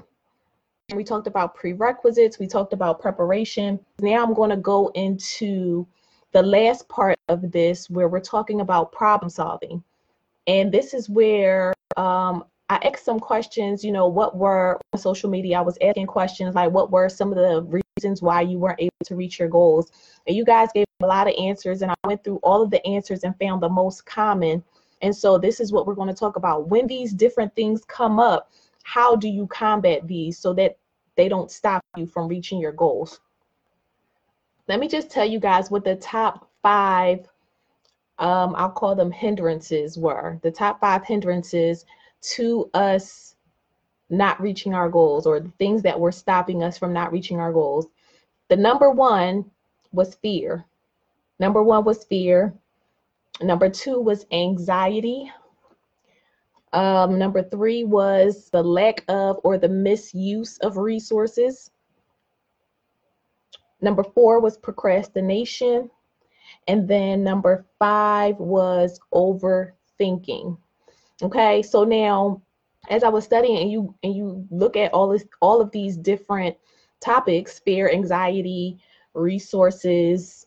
we 0.95 1.05
talked 1.05 1.29
about 1.29 1.55
prerequisites, 1.55 2.41
we 2.41 2.49
talked 2.49 2.73
about 2.73 3.01
preparation. 3.01 3.79
Now 4.01 4.25
I'm 4.25 4.35
going 4.35 4.51
to 4.51 4.57
go 4.57 4.89
into 4.95 5.87
the 6.33 6.43
last 6.43 6.89
part 6.89 7.17
of 7.29 7.53
this 7.53 7.89
where 7.89 8.09
we're 8.09 8.19
talking 8.19 8.61
about 8.61 8.91
problem 8.91 9.31
solving. 9.31 9.83
And 10.49 10.73
this 10.73 10.93
is 10.93 11.09
where 11.09 11.73
um, 11.97 12.45
I 12.71 12.77
asked 12.85 13.05
some 13.05 13.19
questions, 13.19 13.85
you 13.85 13.91
know, 13.91 14.07
what 14.07 14.37
were 14.37 14.81
on 14.93 15.01
social 15.01 15.29
media? 15.29 15.59
I 15.59 15.61
was 15.61 15.77
asking 15.83 16.07
questions 16.07 16.55
like, 16.55 16.71
what 16.71 16.93
were 16.93 17.09
some 17.09 17.33
of 17.33 17.37
the 17.37 17.83
reasons 17.97 18.23
why 18.23 18.43
you 18.43 18.61
weren't 18.61 18.81
able 18.81 18.93
to 19.07 19.17
reach 19.17 19.41
your 19.41 19.49
goals? 19.49 19.91
And 20.29 20.37
you 20.37 20.45
guys 20.45 20.69
gave 20.73 20.87
a 21.03 21.07
lot 21.07 21.27
of 21.27 21.35
answers, 21.37 21.83
and 21.83 21.91
I 21.91 21.97
went 22.07 22.23
through 22.23 22.39
all 22.45 22.63
of 22.63 22.71
the 22.71 22.85
answers 22.87 23.25
and 23.25 23.37
found 23.41 23.61
the 23.61 23.69
most 23.69 24.07
common. 24.07 24.63
And 25.03 25.15
so 25.15 25.37
this 25.37 25.59
is 25.59 25.73
what 25.73 25.85
we're 25.85 25.97
going 25.97 26.15
to 26.15 26.15
talk 26.15 26.37
about. 26.37 26.69
When 26.69 26.87
these 26.87 27.13
different 27.13 27.53
things 27.57 27.85
come 27.87 28.21
up, 28.21 28.53
how 28.85 29.17
do 29.17 29.29
you 29.29 29.49
combat 29.49 30.07
these 30.07 30.39
so 30.39 30.53
that 30.55 30.79
they 31.17 31.29
don't 31.29 31.51
stop 31.51 31.83
you 31.97 32.07
from 32.07 32.29
reaching 32.29 32.61
your 32.61 32.73
goals? 32.73 33.19
Let 34.69 34.79
me 34.79 34.87
just 34.87 35.11
tell 35.11 35.27
you 35.27 35.41
guys 35.41 35.73
what 35.73 35.83
the 35.83 35.97
top 35.97 36.49
five, 36.63 37.27
um, 38.21 38.55
I'll 38.57 38.71
call 38.71 38.95
them 38.95 39.11
hindrances 39.11 39.99
were. 39.99 40.39
The 40.45 40.53
top 40.53 40.79
five 40.79 41.05
hindrances 41.05 41.85
to 42.21 42.71
us 42.75 43.35
not 44.11 44.41
reaching 44.41 44.75
our 44.75 44.89
goals 44.89 45.27
or 45.27 45.41
the 45.41 45.53
things 45.59 45.83
that 45.83 45.99
were 45.99 46.13
stopping 46.13 46.63
us 46.63 46.77
from 46.77 46.93
not 46.93 47.13
reaching 47.13 47.39
our 47.39 47.53
goals. 47.53 47.87
The 48.49 48.57
number 48.57 48.91
one 48.91 49.51
was 49.93 50.17
fear. 50.17 50.65
Number 51.39 51.63
one 51.63 51.85
was 51.85 52.05
fear. 52.05 52.53
Number 53.41 53.71
two 53.71 54.01
was 54.01 54.27
anxiety. 54.33 55.31
Um, 56.73 57.19
number 57.19 57.43
three 57.43 57.85
was 57.85 58.51
the 58.51 58.63
lack 58.63 59.05
of 59.09 59.41
or 59.43 59.59
the 59.59 59.69
misuse 59.69 60.59
of 60.59 60.77
resources. 60.77 61.71
Number 63.81 64.05
four 64.05 64.41
was 64.41 64.59
procrastination. 64.59 65.91
And 66.69 66.87
then 66.87 67.25
number 67.25 67.67
five 67.79 68.37
was 68.39 69.01
overthinking. 69.15 70.59
Okay, 71.23 71.63
so 71.63 71.85
now 71.85 72.43
as 72.89 73.05
I 73.05 73.09
was 73.09 73.25
studying 73.25 73.59
and 73.59 73.71
you 73.71 73.95
and 74.03 74.15
you 74.15 74.47
look 74.51 74.77
at 74.77 74.93
all 74.93 75.09
this 75.09 75.25
all 75.41 75.61
of 75.61 75.71
these 75.71 75.97
different 75.97 76.57
topics, 77.01 77.59
fear, 77.59 77.91
anxiety, 77.91 78.79
resources, 79.15 80.47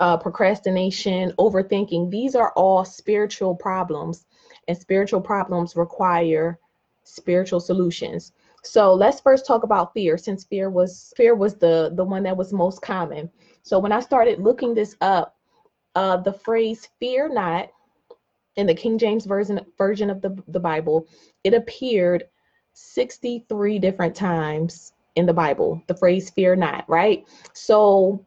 uh, 0.00 0.16
procrastination, 0.16 1.32
overthinking, 1.38 2.10
these 2.10 2.34
are 2.34 2.52
all 2.52 2.84
spiritual 2.84 3.54
problems 3.54 4.26
and 4.68 4.76
spiritual 4.76 5.20
problems 5.20 5.76
require 5.76 6.58
spiritual 7.04 7.60
solutions. 7.60 8.32
So 8.62 8.92
let's 8.92 9.20
first 9.20 9.46
talk 9.46 9.62
about 9.62 9.94
fear 9.94 10.18
since 10.18 10.44
fear 10.44 10.68
was 10.68 11.14
fear 11.16 11.34
was 11.34 11.54
the 11.54 11.92
the 11.94 12.04
one 12.04 12.22
that 12.24 12.36
was 12.36 12.52
most 12.52 12.82
common. 12.82 13.30
So 13.62 13.78
when 13.78 13.92
I 13.92 14.00
started 14.00 14.40
looking 14.40 14.74
this 14.74 14.94
up, 15.00 15.36
uh, 15.94 16.18
the 16.18 16.34
phrase 16.34 16.88
fear 16.98 17.28
not 17.32 17.70
in 18.56 18.66
the 18.66 18.74
King 18.74 18.98
James 18.98 19.26
version 19.26 19.60
version 19.78 20.10
of 20.10 20.20
the, 20.20 20.36
the 20.48 20.60
Bible, 20.60 21.06
it 21.44 21.54
appeared 21.54 22.24
63 22.74 23.78
different 23.78 24.14
times 24.14 24.92
in 25.16 25.26
the 25.26 25.32
Bible, 25.32 25.82
the 25.86 25.96
phrase 25.96 26.30
fear 26.30 26.54
not, 26.56 26.88
right? 26.88 27.26
So 27.52 28.24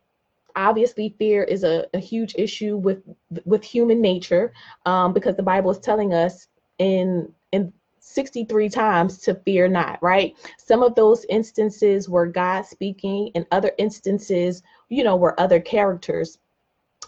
obviously 0.55 1.15
fear 1.17 1.43
is 1.43 1.63
a, 1.63 1.87
a 1.93 1.99
huge 1.99 2.35
issue 2.37 2.77
with 2.77 3.01
with 3.45 3.63
human 3.63 4.01
nature 4.01 4.53
um, 4.85 5.13
because 5.13 5.35
the 5.35 5.43
Bible 5.43 5.71
is 5.71 5.79
telling 5.79 6.13
us 6.13 6.47
in 6.79 7.31
in 7.51 7.71
63 7.99 8.69
times 8.69 9.17
to 9.19 9.33
fear 9.33 9.67
not, 9.67 10.01
right? 10.03 10.35
Some 10.57 10.83
of 10.83 10.93
those 10.93 11.25
instances 11.29 12.09
were 12.09 12.27
God 12.27 12.65
speaking, 12.65 13.31
and 13.33 13.45
other 13.51 13.71
instances, 13.77 14.61
you 14.89 15.03
know, 15.03 15.15
were 15.15 15.39
other 15.39 15.59
characters. 15.59 16.37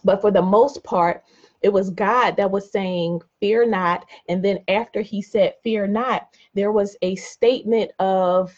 But 0.04 0.22
for 0.22 0.32
the 0.32 0.42
most 0.42 0.84
part, 0.84 1.24
it 1.62 1.70
was 1.70 1.90
God 1.90 2.38
that 2.38 2.52
was 2.52 2.72
saying, 2.72 3.22
Fear 3.40 3.68
not. 3.68 4.06
And 4.30 4.44
then 4.44 4.60
after 4.68 5.02
he 5.02 5.22
said, 5.22 5.56
Fear 5.64 5.88
not, 5.88 6.28
there 6.54 6.72
was 6.72 6.96
a 7.02 7.16
statement 7.16 7.92
of 8.00 8.56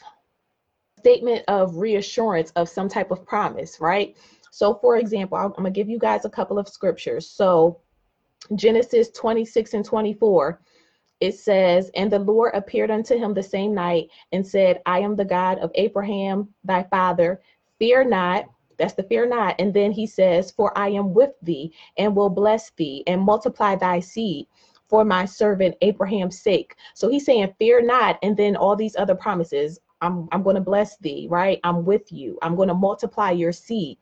statement 1.00 1.44
of 1.48 1.76
reassurance 1.76 2.52
of 2.52 2.68
some 2.68 2.90
type 2.90 3.12
of 3.12 3.26
promise, 3.26 3.80
right? 3.80 4.18
So, 4.52 4.76
for 4.76 4.98
example, 4.98 5.38
I'm, 5.38 5.54
I'm 5.58 5.64
gonna 5.64 5.72
give 5.72 5.90
you 5.90 6.00
guys 6.00 6.26
a 6.26 6.30
couple 6.30 6.58
of 6.58 6.68
scriptures. 6.68 7.30
So, 7.30 7.82
Genesis 8.56 9.10
26 9.12 9.74
and 9.74 9.86
24 9.86 10.62
it 11.20 11.36
says, 11.36 11.90
And 11.96 12.12
the 12.12 12.20
Lord 12.20 12.54
appeared 12.54 12.92
unto 12.92 13.18
him 13.18 13.34
the 13.34 13.44
same 13.44 13.74
night 13.74 14.10
and 14.32 14.46
said, 14.46 14.82
I 14.86 15.00
am 15.00 15.16
the 15.16 15.26
God 15.26 15.58
of 15.60 15.72
Abraham, 15.76 16.54
thy 16.64 16.84
father. 16.84 17.42
Fear 17.80 18.06
not. 18.06 18.46
That's 18.78 18.94
the 18.94 19.04
fear 19.04 19.28
not. 19.28 19.56
And 19.60 19.74
then 19.74 19.92
he 19.92 20.08
says, 20.08 20.52
For 20.52 20.78
I 20.78 20.90
am 20.90 21.14
with 21.14 21.32
thee 21.42 21.74
and 21.98 22.16
will 22.16 22.30
bless 22.30 22.72
thee 22.72 23.04
and 23.08 23.22
multiply 23.22 23.76
thy 23.76 24.00
seed 24.00 24.48
for 24.88 25.04
my 25.04 25.26
servant 25.26 25.76
Abraham's 25.82 26.40
sake. 26.40 26.76
So 26.94 27.10
he's 27.10 27.26
saying, 27.26 27.54
Fear 27.60 27.84
not. 27.84 28.20
And 28.24 28.38
then 28.38 28.56
all 28.56 28.76
these 28.76 28.96
other 28.96 29.16
promises. 29.16 29.80
I'm, 30.00 30.28
I'm 30.32 30.44
going 30.44 30.56
to 30.56 30.62
bless 30.62 30.96
thee, 30.98 31.28
right? 31.28 31.60
I'm 31.64 31.84
with 31.84 32.12
you. 32.12 32.38
I'm 32.44 32.56
going 32.56 32.68
to 32.68 32.76
multiply 32.76 33.32
your 33.32 33.52
seed. 33.52 33.98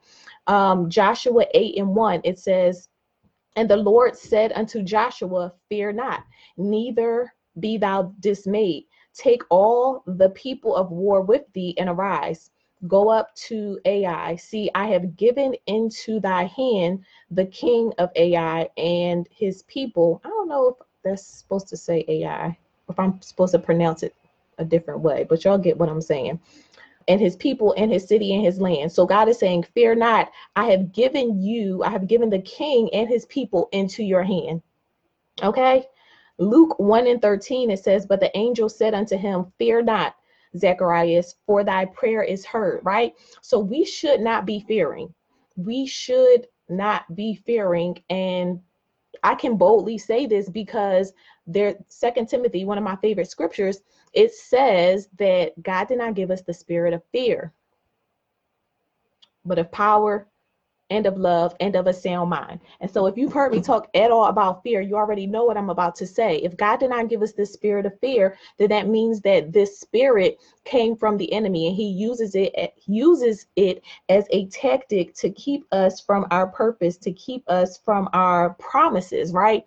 Um, 0.45 0.89
Joshua 0.89 1.45
8 1.53 1.77
and 1.77 1.95
1, 1.95 2.21
it 2.25 2.37
says, 2.37 2.89
And 3.55 3.69
the 3.69 3.77
Lord 3.77 4.17
said 4.17 4.51
unto 4.55 4.83
Joshua, 4.83 5.53
Fear 5.69 5.93
not 5.93 6.23
neither 6.57 7.33
be 7.59 7.77
thou 7.77 8.13
dismayed. 8.19 8.85
Take 9.13 9.43
all 9.49 10.03
the 10.07 10.29
people 10.31 10.75
of 10.75 10.91
war 10.91 11.21
with 11.21 11.43
thee 11.53 11.75
and 11.77 11.89
arise. 11.89 12.51
Go 12.87 13.09
up 13.09 13.33
to 13.35 13.79
Ai. 13.85 14.35
See, 14.35 14.69
I 14.75 14.87
have 14.87 15.15
given 15.15 15.55
into 15.67 16.19
thy 16.19 16.43
hand 16.45 17.03
the 17.31 17.45
king 17.45 17.93
of 17.97 18.11
Ai 18.15 18.69
and 18.77 19.27
his 19.31 19.63
people. 19.63 20.21
I 20.23 20.29
don't 20.29 20.47
know 20.47 20.69
if 20.69 20.87
that's 21.03 21.25
supposed 21.25 21.67
to 21.69 21.77
say 21.77 22.05
Ai, 22.07 22.57
if 22.89 22.99
I'm 22.99 23.21
supposed 23.21 23.53
to 23.53 23.59
pronounce 23.59 24.03
it 24.03 24.13
a 24.57 24.65
different 24.65 25.01
way, 25.01 25.25
but 25.27 25.43
y'all 25.43 25.57
get 25.57 25.77
what 25.77 25.89
I'm 25.89 26.01
saying. 26.01 26.39
And 27.07 27.21
his 27.21 27.35
people 27.35 27.73
and 27.77 27.91
his 27.91 28.07
city 28.07 28.33
and 28.35 28.43
his 28.43 28.59
land. 28.59 28.91
So 28.91 29.05
God 29.05 29.29
is 29.29 29.39
saying, 29.39 29.63
Fear 29.73 29.95
not, 29.95 30.31
I 30.55 30.65
have 30.65 30.91
given 30.91 31.41
you, 31.41 31.83
I 31.83 31.89
have 31.89 32.07
given 32.07 32.29
the 32.29 32.41
king 32.41 32.89
and 32.93 33.07
his 33.07 33.25
people 33.27 33.69
into 33.71 34.03
your 34.03 34.23
hand. 34.23 34.61
Okay? 35.43 35.85
Luke 36.37 36.77
1 36.79 37.07
and 37.07 37.21
13, 37.21 37.71
it 37.71 37.79
says, 37.79 38.05
But 38.05 38.19
the 38.19 38.35
angel 38.37 38.69
said 38.69 38.93
unto 38.93 39.17
him, 39.17 39.51
Fear 39.57 39.83
not, 39.83 40.15
Zacharias, 40.57 41.35
for 41.45 41.63
thy 41.63 41.85
prayer 41.85 42.23
is 42.23 42.45
heard, 42.45 42.81
right? 42.83 43.13
So 43.41 43.59
we 43.59 43.85
should 43.85 44.21
not 44.21 44.45
be 44.45 44.63
fearing. 44.67 45.13
We 45.55 45.85
should 45.85 46.47
not 46.69 47.13
be 47.15 47.35
fearing. 47.45 48.01
And 48.09 48.59
I 49.23 49.35
can 49.35 49.57
boldly 49.57 49.97
say 49.97 50.25
this 50.25 50.49
because 50.49 51.13
there, 51.47 51.75
Second 51.87 52.27
Timothy, 52.27 52.65
one 52.65 52.77
of 52.77 52.83
my 52.83 52.95
favorite 52.97 53.29
scriptures, 53.29 53.81
it 54.13 54.33
says 54.33 55.09
that 55.17 55.61
God 55.61 55.87
did 55.87 55.97
not 55.97 56.15
give 56.15 56.31
us 56.31 56.41
the 56.41 56.53
spirit 56.53 56.93
of 56.93 57.03
fear, 57.11 57.53
but 59.43 59.59
of 59.59 59.71
power, 59.71 60.27
and 60.89 61.05
of 61.05 61.17
love 61.17 61.55
and 61.59 61.75
of 61.75 61.87
a 61.87 61.93
sound 61.93 62.29
mind. 62.29 62.59
And 62.79 62.89
so, 62.89 63.07
if 63.07 63.17
you've 63.17 63.33
heard 63.33 63.51
me 63.51 63.61
talk 63.61 63.89
at 63.95 64.11
all 64.11 64.25
about 64.25 64.63
fear, 64.63 64.81
you 64.81 64.95
already 64.95 65.25
know 65.25 65.43
what 65.43 65.57
I'm 65.57 65.69
about 65.69 65.95
to 65.95 66.07
say. 66.07 66.37
If 66.37 66.57
God 66.57 66.79
did 66.79 66.91
not 66.91 67.09
give 67.09 67.21
us 67.21 67.33
this 67.33 67.53
spirit 67.53 67.85
of 67.85 67.99
fear, 67.99 68.37
then 68.57 68.69
that 68.69 68.87
means 68.87 69.21
that 69.21 69.51
this 69.51 69.79
spirit 69.79 70.37
came 70.63 70.95
from 70.95 71.17
the 71.17 71.31
enemy 71.33 71.67
and 71.67 71.75
he 71.75 71.87
uses 71.87 72.35
it 72.35 72.51
eh, 72.55 72.67
uses 72.85 73.47
it 73.55 73.83
as 74.09 74.25
a 74.31 74.45
tactic 74.47 75.13
to 75.15 75.29
keep 75.31 75.65
us 75.71 75.99
from 75.99 76.25
our 76.31 76.47
purpose, 76.47 76.97
to 76.97 77.11
keep 77.11 77.43
us 77.49 77.77
from 77.77 78.09
our 78.13 78.51
promises, 78.55 79.31
right? 79.31 79.65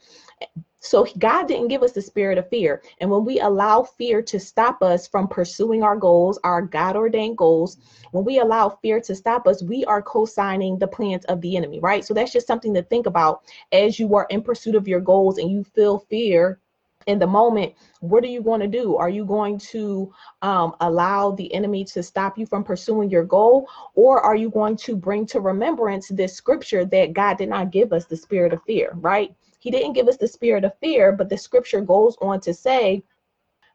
So 0.81 1.07
God 1.19 1.49
didn't 1.49 1.69
give 1.69 1.83
us 1.83 1.93
the 1.93 2.03
spirit 2.03 2.39
of 2.39 2.49
fear. 2.49 2.83
And 3.01 3.11
when 3.11 3.25
we 3.25 3.41
allow 3.41 3.83
fear 3.83 4.23
to 4.23 4.39
stop 4.39 4.83
us 4.83 5.09
from 5.09 5.27
pursuing 5.27 5.83
our 5.83 5.97
goals, 5.97 6.39
our 6.45 6.63
God 6.63 6.95
ordained 6.95 7.37
goals, 7.37 7.79
when 8.13 8.25
we 8.25 8.39
allow 8.39 8.69
fear 8.69 9.01
to 9.01 9.15
stop 9.15 9.49
us, 9.49 9.63
we 9.63 9.85
are 9.87 10.03
co 10.03 10.25
signing 10.25 10.79
the 10.79 10.87
plans 10.87 11.25
of 11.25 11.41
the 11.41 11.57
enemy, 11.57 11.81
right? 11.81 12.05
So 12.05 12.15
that's 12.15 12.33
just 12.33 12.47
something 12.47 12.75
to 12.75 12.83
think 12.83 13.07
about 13.07 13.43
as 13.73 13.99
you 13.99 14.15
are 14.15 14.27
in 14.31 14.43
pursuit 14.43 14.77
of 14.77 14.87
your 14.87 15.01
goals 15.01 15.39
and 15.39 15.51
you 15.51 15.65
feel 15.65 15.99
fear 15.99 16.61
in 17.09 17.19
the 17.19 17.27
moment. 17.27 17.75
What 18.01 18.23
are 18.23 18.29
you 18.29 18.43
going 18.43 18.61
to 18.61 18.69
do? 18.69 18.97
Are 18.97 19.09
you 19.09 19.25
going 19.25 19.59
to 19.59 20.13
um, 20.43 20.77
allow 20.81 21.33
the 21.33 21.53
enemy 21.53 21.85
to 21.87 22.03
stop 22.03 22.39
you 22.39 22.47
from 22.47 22.63
pursuing 22.63 23.11
your 23.11 23.25
goal? 23.25 23.69
Or 23.95 24.21
are 24.21 24.37
you 24.37 24.51
going 24.51 24.77
to 24.79 24.95
bring 24.95 25.27
to 25.27 25.41
remembrance 25.41 26.09
this 26.09 26.35
scripture 26.35 26.85
that 26.85 27.15
God 27.15 27.39
did 27.39 27.49
not 27.49 27.73
give 27.73 27.93
us 27.93 28.05
the 28.05 28.17
spirit 28.17 28.53
of 28.53 28.63
fear, 28.63 28.93
right? 28.95 29.35
He 29.59 29.71
didn't 29.71 29.95
give 29.95 30.09
us 30.09 30.17
the 30.17 30.29
spirit 30.29 30.65
of 30.65 30.79
fear, 30.79 31.13
but 31.13 31.29
the 31.29 31.39
scripture 31.39 31.81
goes 31.81 32.17
on 32.21 32.41
to 32.41 32.53
say, 32.53 33.03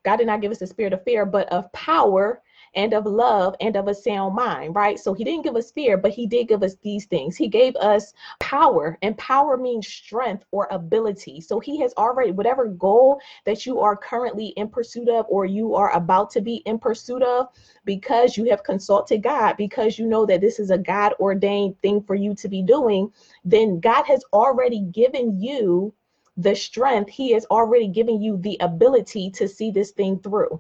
God 0.04 0.18
did 0.18 0.28
not 0.28 0.42
give 0.42 0.52
us 0.52 0.60
the 0.60 0.68
spirit 0.68 0.94
of 0.94 1.04
fear, 1.04 1.26
but 1.26 1.48
of 1.50 1.72
power 1.72 2.43
and 2.76 2.94
of 2.94 3.06
love 3.06 3.56
and 3.62 3.76
of 3.76 3.88
a 3.88 3.94
sound 3.94 4.36
mind, 4.36 4.76
right? 4.76 5.00
So 5.00 5.14
he 5.14 5.24
didn't 5.24 5.44
give 5.44 5.56
us 5.56 5.72
fear, 5.72 5.98
but 5.98 6.12
he 6.12 6.26
did 6.26 6.48
give 6.48 6.64
us 6.64 6.76
these 6.82 7.06
things. 7.06 7.36
He 7.36 7.48
gave 7.48 7.76
us 7.76 8.14
power, 8.40 8.98
and 9.02 9.18
power 9.18 9.58
means 9.58 9.88
strength 9.88 10.46
or 10.52 10.68
ability. 10.72 11.42
So 11.42 11.60
he 11.60 11.80
has 11.82 11.94
already, 11.98 12.32
whatever 12.32 12.68
goal 12.68 13.22
that 13.46 13.66
you 13.66 13.80
are 13.80 13.96
currently 13.96 14.48
in 14.58 14.70
pursuit 14.70 15.10
of 15.10 15.26
or 15.30 15.46
you 15.46 15.76
are 15.76 15.96
about 15.96 16.32
to 16.32 16.42
be 16.42 16.58
in 16.66 16.80
pursuit 16.80 17.22
of, 17.22 17.48
because 17.86 18.38
you 18.38 18.50
have 18.50 18.64
consulted 18.64 19.22
God, 19.24 19.56
because 19.58 20.00
you 20.00 20.08
know 20.08 20.26
that 20.26 20.42
this 20.42 20.60
is 20.60 20.72
a 20.72 20.78
God 20.78 21.14
ordained 21.20 21.80
thing 21.82 22.02
for 22.02 22.16
you 22.16 22.34
to 22.36 22.48
be 22.48 22.62
doing, 22.62 23.12
then 23.46 23.80
God 23.80 24.04
has 24.06 24.24
already 24.34 24.80
given 24.80 25.40
you 25.40 25.94
the 26.38 26.56
strength. 26.56 27.10
He 27.10 27.32
has 27.34 27.46
already 27.46 27.88
given 27.88 28.22
you 28.22 28.38
the 28.38 28.58
ability 28.60 29.30
to 29.32 29.48
see 29.48 29.70
this 29.70 29.92
thing 29.92 30.20
through. 30.20 30.60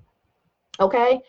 Okay. 0.80 1.20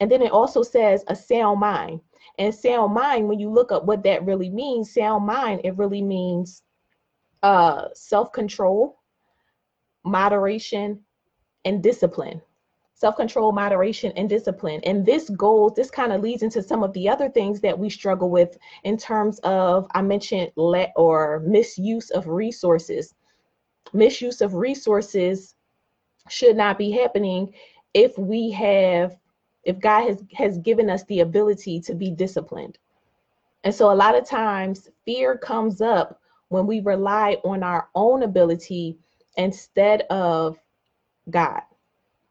And 0.00 0.10
then 0.10 0.22
it 0.22 0.32
also 0.32 0.62
says 0.62 1.04
a 1.08 1.16
sound 1.16 1.60
mind. 1.60 2.00
And 2.38 2.54
sound 2.54 2.94
mind, 2.94 3.28
when 3.28 3.38
you 3.38 3.50
look 3.50 3.70
up 3.70 3.84
what 3.84 4.02
that 4.04 4.24
really 4.24 4.50
means, 4.50 4.92
sound 4.92 5.24
mind, 5.24 5.60
it 5.64 5.76
really 5.76 6.02
means 6.02 6.62
uh, 7.42 7.88
self 7.94 8.32
control, 8.32 8.98
moderation, 10.04 11.00
and 11.64 11.82
discipline. 11.82 12.40
Self 12.94 13.16
control, 13.16 13.52
moderation, 13.52 14.12
and 14.16 14.28
discipline. 14.28 14.80
And 14.84 15.04
this 15.04 15.28
goes, 15.30 15.72
this 15.74 15.90
kind 15.90 16.12
of 16.12 16.22
leads 16.22 16.42
into 16.42 16.62
some 16.62 16.82
of 16.82 16.92
the 16.92 17.08
other 17.08 17.28
things 17.28 17.60
that 17.60 17.78
we 17.78 17.90
struggle 17.90 18.30
with 18.30 18.56
in 18.84 18.96
terms 18.96 19.38
of, 19.40 19.86
I 19.94 20.02
mentioned, 20.02 20.52
let 20.56 20.92
or 20.96 21.40
misuse 21.40 22.10
of 22.10 22.28
resources. 22.28 23.14
Misuse 23.92 24.40
of 24.40 24.54
resources 24.54 25.54
should 26.28 26.56
not 26.56 26.78
be 26.78 26.90
happening 26.90 27.52
if 27.92 28.16
we 28.16 28.50
have 28.52 29.16
if 29.64 29.78
God 29.80 30.08
has, 30.08 30.22
has 30.34 30.58
given 30.58 30.90
us 30.90 31.04
the 31.04 31.20
ability 31.20 31.80
to 31.80 31.94
be 31.94 32.10
disciplined. 32.10 32.78
And 33.64 33.74
so 33.74 33.90
a 33.90 33.94
lot 33.94 34.14
of 34.14 34.26
times 34.26 34.90
fear 35.04 35.36
comes 35.36 35.80
up 35.80 36.20
when 36.48 36.66
we 36.66 36.80
rely 36.80 37.38
on 37.44 37.62
our 37.62 37.88
own 37.94 38.22
ability 38.22 38.98
instead 39.36 40.02
of 40.02 40.58
God. 41.30 41.62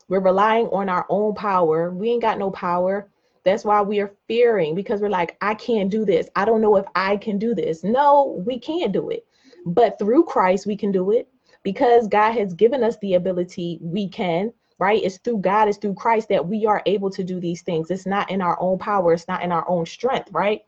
We're 0.07 0.19
relying 0.19 0.67
on 0.67 0.89
our 0.89 1.05
own 1.09 1.33
power. 1.33 1.91
We 1.91 2.11
ain't 2.11 2.21
got 2.21 2.37
no 2.37 2.51
power. 2.51 3.09
That's 3.43 3.65
why 3.65 3.81
we 3.81 3.99
are 3.99 4.13
fearing 4.27 4.75
because 4.75 5.01
we're 5.01 5.09
like, 5.09 5.37
I 5.41 5.55
can't 5.55 5.89
do 5.89 6.05
this. 6.05 6.29
I 6.35 6.45
don't 6.45 6.61
know 6.61 6.75
if 6.77 6.85
I 6.95 7.17
can 7.17 7.37
do 7.37 7.55
this. 7.55 7.83
No, 7.83 8.43
we 8.45 8.59
can't 8.59 8.93
do 8.93 9.09
it. 9.09 9.25
But 9.65 9.97
through 9.97 10.25
Christ, 10.25 10.65
we 10.65 10.77
can 10.77 10.91
do 10.91 11.11
it 11.11 11.27
because 11.63 12.07
God 12.07 12.33
has 12.33 12.53
given 12.53 12.83
us 12.83 12.97
the 12.97 13.15
ability, 13.15 13.79
we 13.81 14.07
can 14.07 14.53
right? 14.83 15.01
It's 15.03 15.19
through 15.19 15.39
God, 15.39 15.69
it's 15.69 15.79
through 15.79 15.95
Christ 15.95 16.29
that 16.29 16.47
we 16.47 16.67
are 16.67 16.83
able 16.87 17.11
to 17.11 17.23
do 17.23 17.39
these 17.39 17.63
things. 17.63 17.91
It's 17.91 18.05
not 18.05 18.31
in 18.31 18.41
our 18.41 18.57
own 18.61 18.79
power, 18.79 19.13
it's 19.13 19.29
not 19.29 19.43
in 19.43 19.53
our 19.53 19.67
own 19.69 19.85
strength, 19.87 20.29
right? 20.33 20.63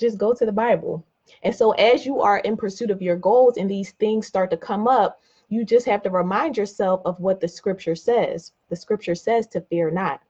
Just 0.00 0.18
go 0.18 0.34
to 0.34 0.46
the 0.46 0.52
Bible. 0.52 1.06
And 1.44 1.54
so, 1.54 1.72
as 1.72 2.06
you 2.06 2.20
are 2.22 2.38
in 2.40 2.56
pursuit 2.56 2.90
of 2.90 3.02
your 3.02 3.16
goals 3.16 3.58
and 3.58 3.70
these 3.70 3.92
things 3.92 4.26
start 4.26 4.50
to 4.52 4.58
come 4.58 4.88
up, 4.88 5.20
you 5.50 5.64
just 5.64 5.86
have 5.86 6.02
to 6.04 6.10
remind 6.10 6.56
yourself 6.58 7.02
of 7.06 7.20
what 7.20 7.40
the 7.40 7.48
scripture 7.48 7.96
says. 7.96 8.52
The 8.70 8.76
scripture 8.76 9.16
says 9.16 9.46
to 9.48 9.62
fear 9.62 9.90
not. 9.90 10.20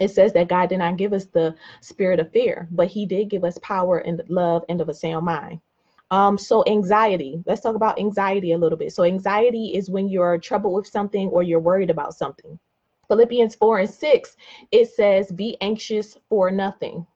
it 0.00 0.10
says 0.10 0.32
that 0.34 0.48
God 0.48 0.70
did 0.70 0.78
not 0.80 0.98
give 0.98 1.12
us 1.14 1.26
the 1.26 1.54
spirit 1.82 2.20
of 2.20 2.32
fear, 2.32 2.68
but 2.72 2.88
He 2.88 3.06
did 3.06 3.30
give 3.30 3.44
us 3.44 3.58
power 3.62 3.98
and 3.98 4.22
love 4.28 4.64
and 4.68 4.80
of 4.80 4.88
a 4.90 4.94
sound 4.94 5.26
mind. 5.26 5.60
Um, 6.12 6.36
so 6.36 6.62
anxiety, 6.66 7.42
let's 7.46 7.62
talk 7.62 7.74
about 7.74 7.98
anxiety 7.98 8.52
a 8.52 8.58
little 8.58 8.76
bit. 8.76 8.92
So 8.92 9.02
anxiety 9.02 9.74
is 9.74 9.88
when 9.88 10.10
you're 10.10 10.36
troubled 10.36 10.74
with 10.74 10.86
something 10.86 11.28
or 11.28 11.42
you're 11.42 11.58
worried 11.58 11.88
about 11.88 12.12
something. 12.12 12.58
Philippians 13.08 13.54
4 13.54 13.78
and 13.78 13.90
6, 13.90 14.36
it 14.72 14.90
says, 14.90 15.32
be 15.32 15.56
anxious 15.62 16.18
for 16.28 16.50
nothing. 16.50 17.06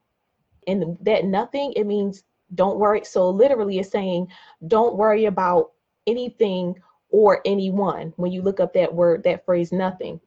And 0.66 0.96
that 1.02 1.26
nothing, 1.26 1.74
it 1.76 1.84
means 1.84 2.24
don't 2.54 2.78
worry. 2.78 3.04
So 3.04 3.28
literally 3.28 3.78
it's 3.78 3.90
saying, 3.90 4.28
don't 4.66 4.96
worry 4.96 5.26
about 5.26 5.72
anything 6.06 6.74
or 7.10 7.42
anyone. 7.44 8.14
When 8.16 8.32
you 8.32 8.40
look 8.40 8.60
up 8.60 8.72
that 8.72 8.94
word, 8.94 9.24
that 9.24 9.44
phrase, 9.44 9.72
nothing, 9.72 10.18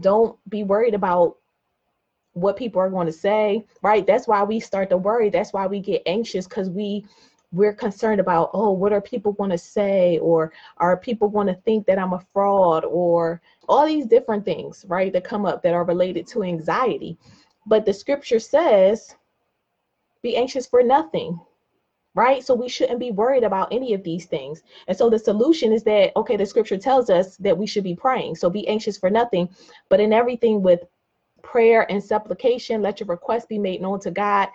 don't 0.00 0.36
be 0.48 0.64
worried 0.64 0.94
about 0.94 1.36
what 2.32 2.56
people 2.56 2.80
are 2.80 2.90
going 2.90 3.06
to 3.06 3.12
say, 3.12 3.66
right? 3.82 4.04
That's 4.04 4.26
why 4.26 4.42
we 4.42 4.58
start 4.58 4.90
to 4.90 4.96
worry. 4.96 5.30
That's 5.30 5.52
why 5.52 5.68
we 5.68 5.78
get 5.78 6.02
anxious 6.06 6.48
because 6.48 6.70
we 6.70 7.04
we're 7.52 7.74
concerned 7.74 8.20
about, 8.20 8.50
oh, 8.52 8.70
what 8.70 8.92
are 8.92 9.00
people 9.00 9.32
going 9.32 9.50
to 9.50 9.58
say? 9.58 10.18
Or 10.18 10.52
are 10.76 10.96
people 10.96 11.28
going 11.28 11.48
to 11.48 11.54
think 11.54 11.86
that 11.86 11.98
I'm 11.98 12.12
a 12.12 12.24
fraud? 12.32 12.84
Or 12.84 13.40
all 13.68 13.86
these 13.86 14.06
different 14.06 14.44
things, 14.44 14.84
right, 14.88 15.12
that 15.12 15.24
come 15.24 15.44
up 15.46 15.62
that 15.62 15.74
are 15.74 15.84
related 15.84 16.26
to 16.28 16.42
anxiety. 16.42 17.18
But 17.66 17.84
the 17.84 17.92
scripture 17.92 18.38
says, 18.38 19.14
be 20.22 20.36
anxious 20.36 20.66
for 20.66 20.82
nothing, 20.82 21.40
right? 22.14 22.44
So 22.44 22.54
we 22.54 22.68
shouldn't 22.68 23.00
be 23.00 23.10
worried 23.10 23.44
about 23.44 23.72
any 23.72 23.94
of 23.94 24.02
these 24.02 24.26
things. 24.26 24.62
And 24.86 24.96
so 24.96 25.10
the 25.10 25.18
solution 25.18 25.72
is 25.72 25.82
that, 25.84 26.12
okay, 26.16 26.36
the 26.36 26.46
scripture 26.46 26.78
tells 26.78 27.10
us 27.10 27.36
that 27.38 27.56
we 27.56 27.66
should 27.66 27.84
be 27.84 27.94
praying. 27.94 28.36
So 28.36 28.50
be 28.50 28.68
anxious 28.68 28.96
for 28.96 29.10
nothing, 29.10 29.48
but 29.88 30.00
in 30.00 30.12
everything 30.12 30.62
with 30.62 30.80
prayer 31.42 31.90
and 31.90 32.02
supplication. 32.02 32.82
Let 32.82 33.00
your 33.00 33.06
request 33.06 33.48
be 33.48 33.58
made 33.58 33.80
known 33.80 34.00
to 34.00 34.10
God. 34.10 34.48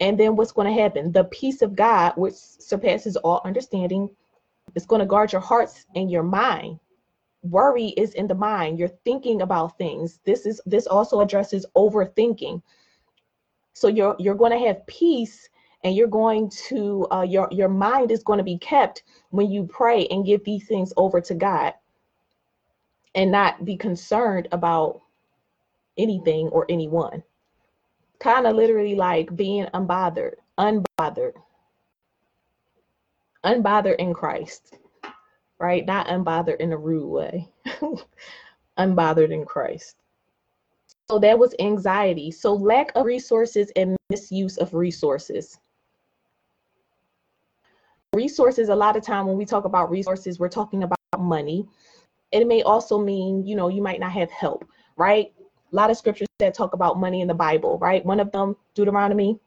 And 0.00 0.18
then 0.18 0.34
what's 0.34 0.52
going 0.52 0.74
to 0.74 0.82
happen? 0.82 1.12
The 1.12 1.24
peace 1.24 1.60
of 1.62 1.76
God, 1.76 2.14
which 2.16 2.34
surpasses 2.34 3.16
all 3.16 3.42
understanding, 3.44 4.08
is 4.74 4.86
going 4.86 5.00
to 5.00 5.06
guard 5.06 5.32
your 5.32 5.42
hearts 5.42 5.86
and 5.94 6.10
your 6.10 6.22
mind. 6.22 6.80
Worry 7.42 7.88
is 7.88 8.14
in 8.14 8.26
the 8.26 8.34
mind. 8.34 8.78
You're 8.78 8.96
thinking 9.04 9.42
about 9.42 9.78
things. 9.78 10.20
This 10.24 10.46
is 10.46 10.60
this 10.66 10.86
also 10.86 11.20
addresses 11.20 11.66
overthinking. 11.76 12.62
So 13.74 13.88
you're 13.88 14.16
you're 14.18 14.34
going 14.34 14.52
to 14.52 14.66
have 14.66 14.86
peace 14.86 15.48
and 15.84 15.94
you're 15.94 16.06
going 16.06 16.50
to 16.68 17.06
uh, 17.10 17.22
your 17.22 17.48
your 17.50 17.68
mind 17.68 18.10
is 18.10 18.22
going 18.22 18.38
to 18.38 18.44
be 18.44 18.58
kept 18.58 19.02
when 19.30 19.50
you 19.50 19.64
pray 19.64 20.06
and 20.06 20.26
give 20.26 20.44
these 20.44 20.66
things 20.66 20.92
over 20.96 21.20
to 21.22 21.34
God 21.34 21.74
and 23.14 23.32
not 23.32 23.64
be 23.64 23.76
concerned 23.76 24.48
about 24.52 25.00
anything 25.96 26.48
or 26.48 26.66
anyone. 26.68 27.22
Kind 28.20 28.46
of 28.46 28.54
literally 28.54 28.94
like 28.94 29.34
being 29.34 29.64
unbothered, 29.74 30.34
unbothered, 30.58 31.32
unbothered 33.44 33.96
in 33.96 34.12
Christ, 34.12 34.76
right? 35.58 35.84
Not 35.86 36.06
unbothered 36.08 36.60
in 36.60 36.72
a 36.72 36.76
rude 36.76 37.08
way, 37.08 37.48
unbothered 38.78 39.32
in 39.32 39.44
Christ. 39.44 39.96
So 41.10 41.18
that 41.18 41.38
was 41.38 41.54
anxiety. 41.58 42.30
So 42.30 42.54
lack 42.54 42.92
of 42.94 43.04
resources 43.04 43.72
and 43.74 43.96
misuse 44.10 44.58
of 44.58 44.74
resources. 44.74 45.58
Resources, 48.14 48.68
a 48.68 48.76
lot 48.76 48.96
of 48.96 49.02
time 49.02 49.26
when 49.26 49.36
we 49.36 49.44
talk 49.44 49.64
about 49.64 49.90
resources, 49.90 50.38
we're 50.38 50.48
talking 50.48 50.82
about 50.82 50.98
money. 51.18 51.66
It 52.32 52.46
may 52.46 52.62
also 52.62 52.98
mean, 52.98 53.44
you 53.46 53.56
know, 53.56 53.68
you 53.68 53.82
might 53.82 53.98
not 53.98 54.12
have 54.12 54.30
help, 54.30 54.64
right? 54.96 55.32
A 55.72 55.76
lot 55.76 55.90
of 55.90 55.96
scriptures 55.96 56.28
that 56.38 56.54
talk 56.54 56.74
about 56.74 56.98
money 56.98 57.20
in 57.20 57.28
the 57.28 57.34
Bible, 57.34 57.78
right? 57.78 58.04
One 58.04 58.20
of 58.20 58.32
them, 58.32 58.56
Deuteronomy, 58.74 59.38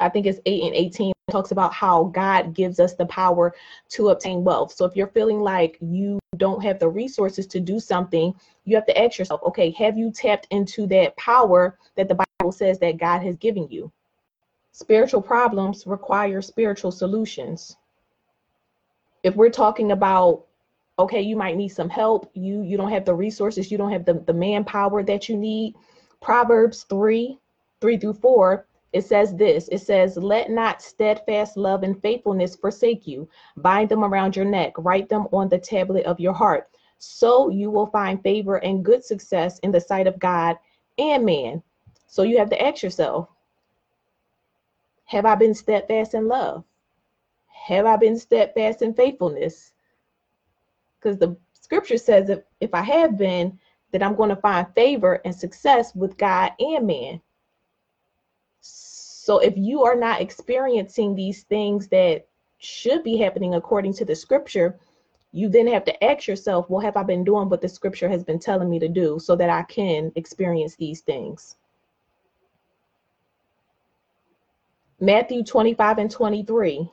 I 0.00 0.08
think 0.08 0.26
it's 0.26 0.40
8 0.44 0.62
and 0.64 0.74
18, 0.74 1.12
talks 1.30 1.52
about 1.52 1.72
how 1.72 2.04
God 2.04 2.54
gives 2.54 2.78
us 2.78 2.94
the 2.94 3.06
power 3.06 3.54
to 3.90 4.10
obtain 4.10 4.44
wealth. 4.44 4.72
So 4.72 4.84
if 4.84 4.94
you're 4.94 5.08
feeling 5.08 5.40
like 5.40 5.78
you 5.80 6.18
don't 6.36 6.62
have 6.62 6.78
the 6.78 6.88
resources 6.88 7.46
to 7.48 7.60
do 7.60 7.80
something, 7.80 8.34
you 8.64 8.74
have 8.76 8.86
to 8.86 9.02
ask 9.02 9.18
yourself, 9.18 9.42
okay, 9.44 9.70
have 9.72 9.96
you 9.96 10.10
tapped 10.10 10.46
into 10.50 10.86
that 10.88 11.16
power 11.16 11.78
that 11.96 12.08
the 12.08 12.16
Bible 12.16 12.52
says 12.52 12.78
that 12.80 12.98
God 12.98 13.20
has 13.22 13.36
given 13.36 13.68
you? 13.70 13.90
Spiritual 14.72 15.22
problems 15.22 15.86
require 15.86 16.42
spiritual 16.42 16.90
solutions. 16.90 17.76
If 19.22 19.36
we're 19.36 19.50
talking 19.50 19.92
about 19.92 20.44
okay 20.98 21.20
you 21.20 21.36
might 21.36 21.56
need 21.56 21.68
some 21.68 21.88
help. 21.88 22.30
You 22.34 22.62
you 22.62 22.76
don't 22.76 22.90
have 22.90 23.04
the 23.04 23.14
resources. 23.14 23.70
You 23.70 23.78
don't 23.78 23.92
have 23.92 24.04
the, 24.04 24.14
the 24.14 24.32
manpower 24.32 25.02
that 25.02 25.28
you 25.28 25.36
need. 25.36 25.74
Proverbs 26.20 26.84
3 26.88 27.38
3 27.80 27.96
through 27.98 28.14
4 28.14 28.66
it 28.94 29.04
says 29.04 29.34
this. 29.34 29.68
It 29.72 29.80
says 29.80 30.16
let 30.16 30.50
not 30.50 30.80
steadfast 30.80 31.56
love 31.56 31.82
and 31.82 32.00
faithfulness 32.00 32.54
forsake 32.54 33.08
you. 33.08 33.28
Bind 33.56 33.88
them 33.88 34.04
around 34.04 34.36
your 34.36 34.44
neck. 34.44 34.72
Write 34.78 35.08
them 35.08 35.26
on 35.32 35.48
the 35.48 35.58
tablet 35.58 36.06
of 36.06 36.20
your 36.20 36.32
heart. 36.32 36.70
So 36.98 37.48
you 37.48 37.70
will 37.70 37.86
find 37.86 38.22
favor 38.22 38.56
and 38.56 38.84
good 38.84 39.04
success 39.04 39.58
in 39.58 39.72
the 39.72 39.80
sight 39.80 40.06
of 40.06 40.20
god 40.20 40.56
and 40.96 41.24
man. 41.26 41.60
So 42.06 42.22
you 42.22 42.38
have 42.38 42.50
to 42.50 42.62
ask 42.62 42.82
yourself 42.82 43.28
have 45.06 45.26
i 45.26 45.34
been 45.34 45.54
steadfast 45.54 46.14
in 46.14 46.28
love? 46.28 46.64
Have 47.48 47.86
i 47.86 47.96
been 47.96 48.18
steadfast 48.18 48.80
in 48.80 48.94
faithfulness 48.94 49.73
because 51.04 51.18
the 51.18 51.36
scripture 51.52 51.98
says 51.98 52.30
if, 52.30 52.40
if 52.60 52.72
I 52.72 52.82
have 52.82 53.18
been, 53.18 53.58
that 53.92 54.02
I'm 54.02 54.16
going 54.16 54.30
to 54.30 54.36
find 54.36 54.66
favor 54.74 55.20
and 55.24 55.32
success 55.32 55.94
with 55.94 56.16
God 56.16 56.52
and 56.58 56.84
man. 56.86 57.20
So 58.60 59.38
if 59.38 59.56
you 59.56 59.84
are 59.84 59.94
not 59.94 60.20
experiencing 60.20 61.14
these 61.14 61.44
things 61.44 61.86
that 61.88 62.26
should 62.58 63.04
be 63.04 63.16
happening 63.16 63.54
according 63.54 63.92
to 63.94 64.04
the 64.04 64.16
scripture, 64.16 64.80
you 65.30 65.48
then 65.48 65.68
have 65.68 65.84
to 65.84 66.04
ask 66.04 66.26
yourself, 66.26 66.68
well, 66.68 66.80
have 66.80 66.96
I 66.96 67.04
been 67.04 67.22
doing 67.22 67.48
what 67.48 67.60
the 67.60 67.68
scripture 67.68 68.08
has 68.08 68.24
been 68.24 68.38
telling 68.40 68.68
me 68.68 68.80
to 68.80 68.88
do 68.88 69.18
so 69.20 69.36
that 69.36 69.50
I 69.50 69.62
can 69.62 70.10
experience 70.16 70.74
these 70.74 71.02
things? 71.02 71.56
Matthew 74.98 75.44
25 75.44 75.98
and 75.98 76.10
23. 76.10 76.90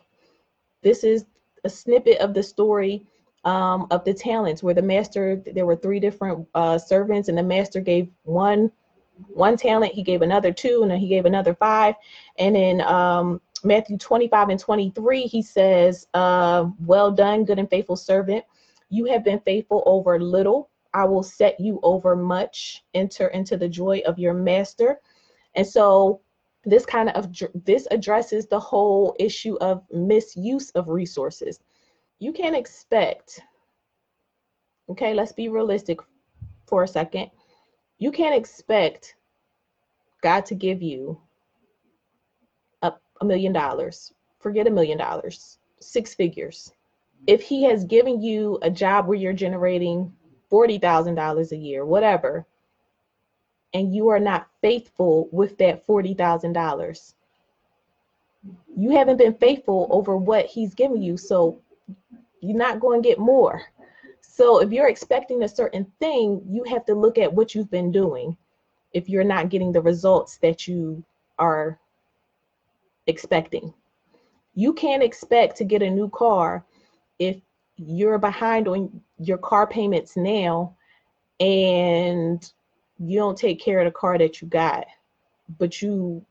This 0.84 1.04
is 1.04 1.26
a 1.64 1.70
snippet 1.70 2.20
of 2.20 2.34
the 2.34 2.44
story 2.44 3.06
um, 3.44 3.88
of 3.92 4.04
the 4.04 4.14
talents 4.14 4.62
where 4.62 4.74
the 4.74 4.82
master 4.82 5.42
there 5.54 5.66
were 5.66 5.76
three 5.76 6.00
different 6.00 6.48
uh, 6.54 6.78
servants 6.78 7.30
and 7.30 7.38
the 7.38 7.44
master 7.44 7.82
gave 7.82 8.10
one 8.24 8.72
one 9.28 9.58
talent 9.58 9.94
he 9.94 10.04
gave 10.04 10.22
another 10.22 10.52
two 10.52 10.80
and 10.82 10.92
then 10.92 11.00
he 11.00 11.08
gave 11.08 11.26
another 11.26 11.54
five. 11.54 11.96
And 12.38 12.56
in 12.56 12.82
um, 12.82 13.42
matthew 13.64 13.98
25 13.98 14.50
and 14.50 14.60
23 14.60 15.24
he 15.24 15.42
says 15.42 16.08
uh, 16.14 16.66
well 16.86 17.12
done 17.12 17.46
good 17.46 17.60
and 17.60 17.70
faithful 17.70 17.96
servant. 17.96 18.44
You 18.90 19.06
have 19.06 19.24
been 19.24 19.40
faithful 19.40 19.84
over 19.86 20.20
little. 20.20 20.70
I 20.94 21.06
will 21.06 21.24
set 21.24 21.60
you 21.60 21.80
over 21.84 22.16
much. 22.16 22.84
Enter 22.94 23.28
into 23.30 23.58
the 23.58 23.70
joy 23.70 24.02
of 24.06 24.20
your 24.20 24.34
master. 24.34 25.00
And 25.56 25.66
so 25.66 26.22
this 26.66 26.86
kind 26.86 27.10
of 27.10 27.34
this 27.66 27.88
addresses 27.90 28.48
the 28.48 28.60
whole 28.60 29.16
issue 29.18 29.56
of 29.62 29.84
misuse 29.92 30.70
of 30.72 30.90
resources 30.90 31.60
you 32.22 32.32
can't 32.32 32.56
expect, 32.56 33.42
okay, 34.88 35.16
let's 35.16 35.32
be 35.32 35.50
realistic 35.50 36.00
for 36.68 36.84
a 36.84 36.88
second. 36.88 37.32
You 37.98 38.12
can't 38.12 38.36
expect 38.36 39.16
God 40.22 40.46
to 40.46 40.54
give 40.54 40.84
you 40.84 41.20
a, 42.84 42.94
a 43.22 43.26
million 43.26 43.52
dollars. 43.52 44.14
Forget 44.40 44.68
a 44.68 44.70
million 44.70 45.00
dollars, 45.00 45.58
six 45.80 46.14
figures. 46.14 46.72
If 47.26 47.42
He 47.42 47.64
has 47.64 47.86
given 47.86 48.22
you 48.22 48.60
a 48.62 48.70
job 48.70 49.08
where 49.08 49.18
you're 49.18 49.34
generating 49.34 50.14
$40,000 50.52 51.52
a 51.52 51.58
year, 51.58 51.86
whatever, 51.86 52.46
and 53.74 53.96
you 53.96 54.10
are 54.10 54.20
not 54.20 54.48
faithful 54.62 55.28
with 55.32 55.58
that 55.58 55.88
$40,000, 55.88 57.14
you 58.78 58.92
haven't 58.92 59.18
been 59.18 59.34
faithful 59.34 59.88
over 59.90 60.16
what 60.16 60.46
He's 60.46 60.76
given 60.76 61.02
you. 61.02 61.18
So 61.18 61.60
you're 62.42 62.58
not 62.58 62.80
going 62.80 63.02
to 63.02 63.08
get 63.10 63.20
more. 63.20 63.62
So 64.22 64.62
if 64.62 64.72
you're 64.72 64.88
expecting 64.88 65.44
a 65.44 65.48
certain 65.48 65.86
thing, 66.00 66.42
you 66.48 66.64
have 66.66 66.86
to 66.86 66.96
look 66.96 67.18
at 67.18 67.32
what 67.32 67.54
you've 67.54 67.72
been 67.72 67.92
doing 67.92 68.36
if 68.94 69.08
you're 69.10 69.24
not 69.24 69.50
getting 69.50 69.72
the 69.72 69.82
results 69.82 70.38
that 70.38 70.68
you 70.68 71.04
are 71.38 71.80
expecting. 73.08 73.74
You 74.56 74.74
can't 74.74 75.04
expect 75.04 75.58
to 75.58 75.64
get 75.64 75.82
a 75.82 75.90
new 75.90 76.10
car 76.10 76.66
if 77.20 77.38
you're 77.78 78.18
behind 78.18 78.68
on 78.68 79.02
your 79.20 79.38
car 79.38 79.68
payments 79.68 80.18
now 80.18 80.76
and 81.40 82.52
you 83.00 83.18
don't 83.18 83.38
take 83.38 83.60
care 83.60 83.80
of 83.80 83.86
the 83.86 83.92
car 83.92 84.18
that 84.18 84.42
you 84.42 84.48
got, 84.48 84.86
but 85.58 85.82
you 85.82 86.26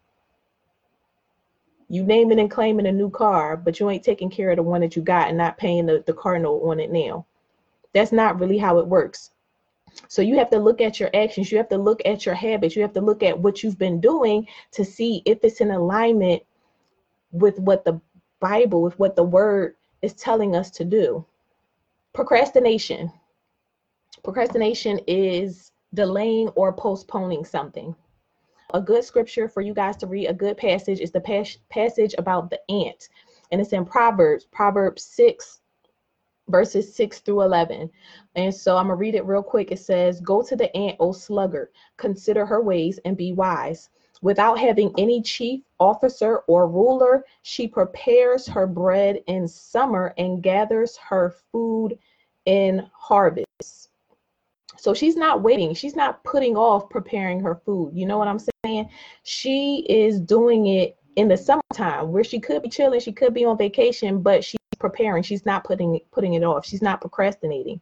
you 1.90 2.04
naming 2.04 2.38
and 2.38 2.50
claiming 2.50 2.86
a 2.86 2.92
new 2.92 3.10
car, 3.10 3.56
but 3.56 3.80
you 3.80 3.90
ain't 3.90 4.04
taking 4.04 4.30
care 4.30 4.50
of 4.50 4.56
the 4.56 4.62
one 4.62 4.80
that 4.80 4.94
you 4.94 5.02
got 5.02 5.28
and 5.28 5.36
not 5.36 5.58
paying 5.58 5.86
the, 5.86 6.04
the 6.06 6.12
car 6.12 6.38
note 6.38 6.62
on 6.62 6.78
it 6.78 6.92
now. 6.92 7.26
That's 7.92 8.12
not 8.12 8.38
really 8.38 8.58
how 8.58 8.78
it 8.78 8.86
works. 8.86 9.32
So 10.06 10.22
you 10.22 10.38
have 10.38 10.50
to 10.50 10.58
look 10.60 10.80
at 10.80 11.00
your 11.00 11.10
actions, 11.14 11.50
you 11.50 11.58
have 11.58 11.68
to 11.70 11.76
look 11.76 12.00
at 12.04 12.24
your 12.24 12.36
habits, 12.36 12.76
you 12.76 12.82
have 12.82 12.92
to 12.92 13.00
look 13.00 13.24
at 13.24 13.36
what 13.36 13.64
you've 13.64 13.76
been 13.76 14.00
doing 14.00 14.46
to 14.70 14.84
see 14.84 15.20
if 15.26 15.42
it's 15.42 15.60
in 15.60 15.72
alignment 15.72 16.44
with 17.32 17.58
what 17.58 17.84
the 17.84 18.00
Bible, 18.38 18.82
with 18.82 18.96
what 19.00 19.16
the 19.16 19.24
word 19.24 19.74
is 20.00 20.14
telling 20.14 20.54
us 20.54 20.70
to 20.70 20.84
do. 20.84 21.26
Procrastination. 22.12 23.12
Procrastination 24.22 25.00
is 25.08 25.72
delaying 25.92 26.50
or 26.50 26.72
postponing 26.72 27.44
something. 27.44 27.96
A 28.72 28.80
good 28.80 29.04
scripture 29.04 29.48
for 29.48 29.60
you 29.60 29.74
guys 29.74 29.96
to 29.98 30.06
read, 30.06 30.26
a 30.26 30.34
good 30.34 30.56
passage 30.56 31.00
is 31.00 31.10
the 31.10 31.20
pas- 31.20 31.58
passage 31.70 32.14
about 32.18 32.50
the 32.50 32.60
ant. 32.70 33.08
And 33.50 33.60
it's 33.60 33.72
in 33.72 33.84
Proverbs, 33.84 34.44
Proverbs 34.44 35.02
6, 35.02 35.60
verses 36.48 36.94
6 36.94 37.20
through 37.20 37.42
11. 37.42 37.90
And 38.36 38.54
so 38.54 38.76
I'm 38.76 38.86
going 38.86 38.96
to 38.96 39.00
read 39.00 39.14
it 39.14 39.26
real 39.26 39.42
quick. 39.42 39.72
It 39.72 39.80
says, 39.80 40.20
Go 40.20 40.42
to 40.42 40.54
the 40.54 40.74
ant, 40.76 40.96
O 41.00 41.12
sluggard, 41.12 41.68
consider 41.96 42.46
her 42.46 42.62
ways 42.62 42.98
and 43.04 43.16
be 43.16 43.32
wise. 43.32 43.88
Without 44.22 44.58
having 44.58 44.92
any 44.98 45.22
chief, 45.22 45.62
officer, 45.78 46.38
or 46.46 46.68
ruler, 46.68 47.24
she 47.42 47.66
prepares 47.66 48.46
her 48.46 48.66
bread 48.66 49.22
in 49.26 49.48
summer 49.48 50.14
and 50.18 50.42
gathers 50.42 50.96
her 50.96 51.34
food 51.50 51.98
in 52.44 52.88
harvest. 52.92 53.89
So 54.80 54.94
she's 54.94 55.14
not 55.14 55.42
waiting. 55.42 55.74
She's 55.74 55.94
not 55.94 56.24
putting 56.24 56.56
off 56.56 56.88
preparing 56.88 57.38
her 57.40 57.54
food. 57.66 57.92
You 57.94 58.06
know 58.06 58.16
what 58.16 58.28
I'm 58.28 58.40
saying? 58.64 58.88
She 59.24 59.84
is 59.90 60.18
doing 60.18 60.68
it 60.68 60.96
in 61.16 61.28
the 61.28 61.36
summertime 61.36 62.10
where 62.10 62.24
she 62.24 62.40
could 62.40 62.62
be 62.62 62.70
chilling, 62.70 63.00
she 63.00 63.12
could 63.12 63.34
be 63.34 63.44
on 63.44 63.58
vacation, 63.58 64.22
but 64.22 64.42
she's 64.42 64.56
preparing. 64.78 65.22
She's 65.22 65.44
not 65.44 65.64
putting 65.64 66.00
putting 66.12 66.32
it 66.32 66.42
off. 66.42 66.64
She's 66.64 66.80
not 66.80 67.02
procrastinating. 67.02 67.78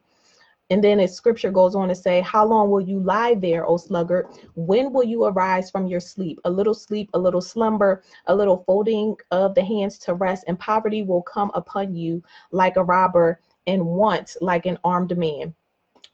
And 0.71 0.83
then 0.83 0.99
as 0.99 1.15
scripture 1.15 1.53
goes 1.53 1.77
on 1.77 1.87
to 1.87 1.95
say, 1.95 2.21
How 2.21 2.45
long 2.45 2.69
will 2.69 2.81
you 2.81 2.99
lie 2.99 3.35
there, 3.35 3.65
O 3.65 3.77
sluggard? 3.77 4.27
When 4.57 4.93
will 4.93 5.05
you 5.05 5.25
arise 5.25 5.71
from 5.71 5.87
your 5.87 6.01
sleep? 6.01 6.41
A 6.45 6.51
little 6.51 6.75
sleep, 6.75 7.11
a 7.15 7.19
little 7.19 7.41
slumber, 7.41 8.03
a 8.27 8.35
little 8.35 8.65
folding 8.67 9.17
of 9.31 9.55
the 9.55 9.65
hands 9.65 9.99
to 10.01 10.15
rest, 10.15 10.45
and 10.49 10.59
poverty 10.59 11.03
will 11.03 11.23
come 11.23 11.53
upon 11.55 11.95
you 11.95 12.25
like 12.51 12.77
a 12.77 12.83
robber, 12.83 13.41
and 13.69 13.87
want 13.87 14.37
like 14.41 14.67
an 14.67 14.79
armed 14.83 15.17
man. 15.17 15.55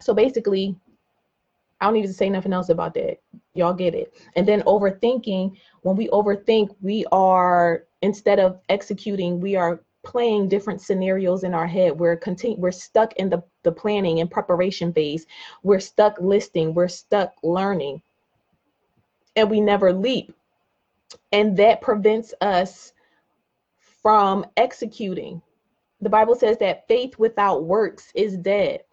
So 0.00 0.14
basically, 0.14 0.76
I 1.80 1.86
don't 1.86 1.94
need 1.94 2.06
to 2.06 2.12
say 2.12 2.30
nothing 2.30 2.52
else 2.52 2.68
about 2.68 2.94
that. 2.94 3.20
Y'all 3.54 3.74
get 3.74 3.94
it. 3.94 4.14
And 4.36 4.46
then 4.46 4.62
overthinking, 4.62 5.56
when 5.82 5.96
we 5.96 6.08
overthink, 6.08 6.74
we 6.80 7.04
are 7.12 7.84
instead 8.02 8.38
of 8.38 8.60
executing, 8.68 9.40
we 9.40 9.56
are 9.56 9.80
playing 10.02 10.48
different 10.48 10.80
scenarios 10.80 11.44
in 11.44 11.54
our 11.54 11.66
head. 11.66 11.98
We're 11.98 12.16
continue 12.16 12.58
we're 12.58 12.70
stuck 12.70 13.14
in 13.14 13.28
the, 13.28 13.42
the 13.62 13.72
planning 13.72 14.20
and 14.20 14.30
preparation 14.30 14.92
phase. 14.92 15.26
We're 15.62 15.80
stuck 15.80 16.16
listing, 16.20 16.74
we're 16.74 16.88
stuck 16.88 17.32
learning. 17.42 18.02
And 19.36 19.50
we 19.50 19.60
never 19.60 19.92
leap. 19.92 20.32
And 21.32 21.56
that 21.56 21.80
prevents 21.80 22.32
us 22.40 22.92
from 24.02 24.46
executing. 24.56 25.42
The 26.00 26.10
Bible 26.10 26.34
says 26.34 26.58
that 26.58 26.86
faith 26.86 27.18
without 27.18 27.64
works 27.64 28.12
is 28.14 28.36
dead. 28.36 28.84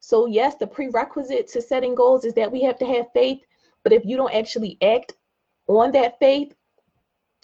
So, 0.00 0.26
yes, 0.26 0.56
the 0.56 0.66
prerequisite 0.66 1.46
to 1.48 1.62
setting 1.62 1.94
goals 1.94 2.24
is 2.24 2.34
that 2.34 2.50
we 2.50 2.62
have 2.62 2.78
to 2.78 2.86
have 2.86 3.12
faith. 3.12 3.40
But 3.82 3.92
if 3.92 4.04
you 4.04 4.16
don't 4.16 4.34
actually 4.34 4.76
act 4.82 5.14
on 5.68 5.92
that 5.92 6.18
faith, 6.18 6.54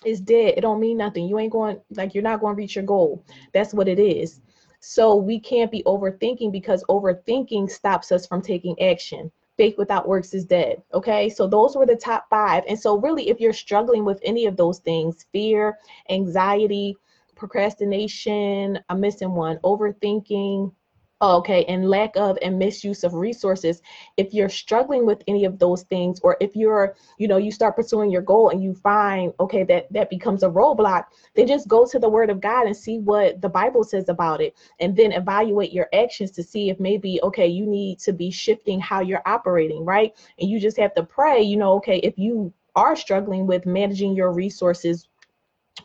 it's 0.05 0.21
dead. 0.21 0.55
It 0.57 0.61
don't 0.63 0.81
mean 0.81 0.97
nothing. 0.97 1.27
You 1.27 1.39
ain't 1.39 1.53
going 1.53 1.81
like 1.91 2.15
you're 2.15 2.23
not 2.23 2.41
going 2.41 2.55
to 2.55 2.59
reach 2.59 2.77
your 2.77 2.85
goal. 2.85 3.25
That's 3.53 3.73
what 3.73 3.89
it 3.89 3.99
is. 3.99 4.41
So 4.81 5.17
we 5.17 5.41
can't 5.41 5.71
be 5.71 5.83
overthinking 5.85 6.53
because 6.53 6.85
overthinking 6.89 7.71
stops 7.71 8.13
us 8.13 8.27
from 8.27 8.43
taking 8.43 8.81
action. 8.81 9.31
Faith 9.57 9.79
without 9.79 10.07
works 10.07 10.35
is 10.35 10.45
dead. 10.45 10.83
Okay. 10.93 11.31
So 11.31 11.47
those 11.47 11.77
were 11.77 11.87
the 11.87 11.97
top 11.97 12.27
five. 12.29 12.63
And 12.69 12.79
so, 12.79 12.99
really, 12.99 13.29
if 13.31 13.41
you're 13.41 13.55
struggling 13.55 14.05
with 14.05 14.21
any 14.23 14.47
of 14.47 14.57
those 14.57 14.81
things 14.81 15.27
fear, 15.33 15.79
anxiety, 16.11 16.97
procrastination, 17.35 18.79
I'm 18.89 19.01
missing 19.01 19.33
one, 19.33 19.59
overthinking, 19.59 20.73
okay, 21.23 21.65
and 21.65 21.89
lack 21.89 22.15
of 22.17 22.37
and 22.43 22.59
misuse 22.59 23.03
of 23.05 23.15
resources. 23.15 23.81
If 24.17 24.35
you're 24.35 24.49
struggling 24.49 25.07
with 25.07 25.23
any 25.27 25.45
of 25.45 25.59
those 25.59 25.83
things, 25.85 26.21
or 26.23 26.37
if 26.41 26.55
you're, 26.55 26.95
you 27.19 27.27
know, 27.27 27.39
you 27.39 27.51
start 27.51 27.77
pursuing 27.77 28.11
your 28.11 28.23
goal 28.23 28.51
and 28.51 28.63
you 28.63 28.75
find, 28.75 29.33
okay, 29.41 29.65
that 29.65 29.93
that 29.93 30.11
becomes 30.11 30.43
a 30.43 30.49
roadblock, 30.49 31.05
then 31.35 31.47
just 31.47 31.69
go 31.69 31.87
to 31.87 31.99
the 31.99 32.09
Word 32.09 32.31
of 32.31 32.41
God 32.41 32.67
and 32.67 32.77
see 32.77 32.99
what 32.99 33.41
the 33.41 33.49
Bible 33.49 33.85
says 33.85 34.09
about 34.09 34.41
it, 34.41 34.57
and 34.81 34.97
then 34.97 35.13
evaluate 35.13 35.73
your 35.73 35.89
actions 35.95 36.31
to 36.33 36.43
see 36.43 36.71
if 36.71 36.79
maybe, 36.79 37.21
okay, 37.23 37.47
you 37.47 37.67
need 37.67 37.99
to 38.01 38.13
be 38.13 38.31
shifting 38.31 38.81
how 38.81 39.01
you're 39.01 39.23
operating, 39.27 39.85
right? 39.85 40.15
And 40.39 40.51
you 40.51 40.61
just 40.61 40.77
have 40.77 40.95
to 40.95 41.03
pray, 41.03 41.41
you 41.41 41.57
know, 41.57 41.75
okay, 41.75 41.99
if 41.99 42.19
you 42.19 42.53
are 42.75 42.95
struggling 42.95 43.47
with 43.47 43.65
managing 43.65 44.15
your 44.15 44.33
resources 44.33 45.09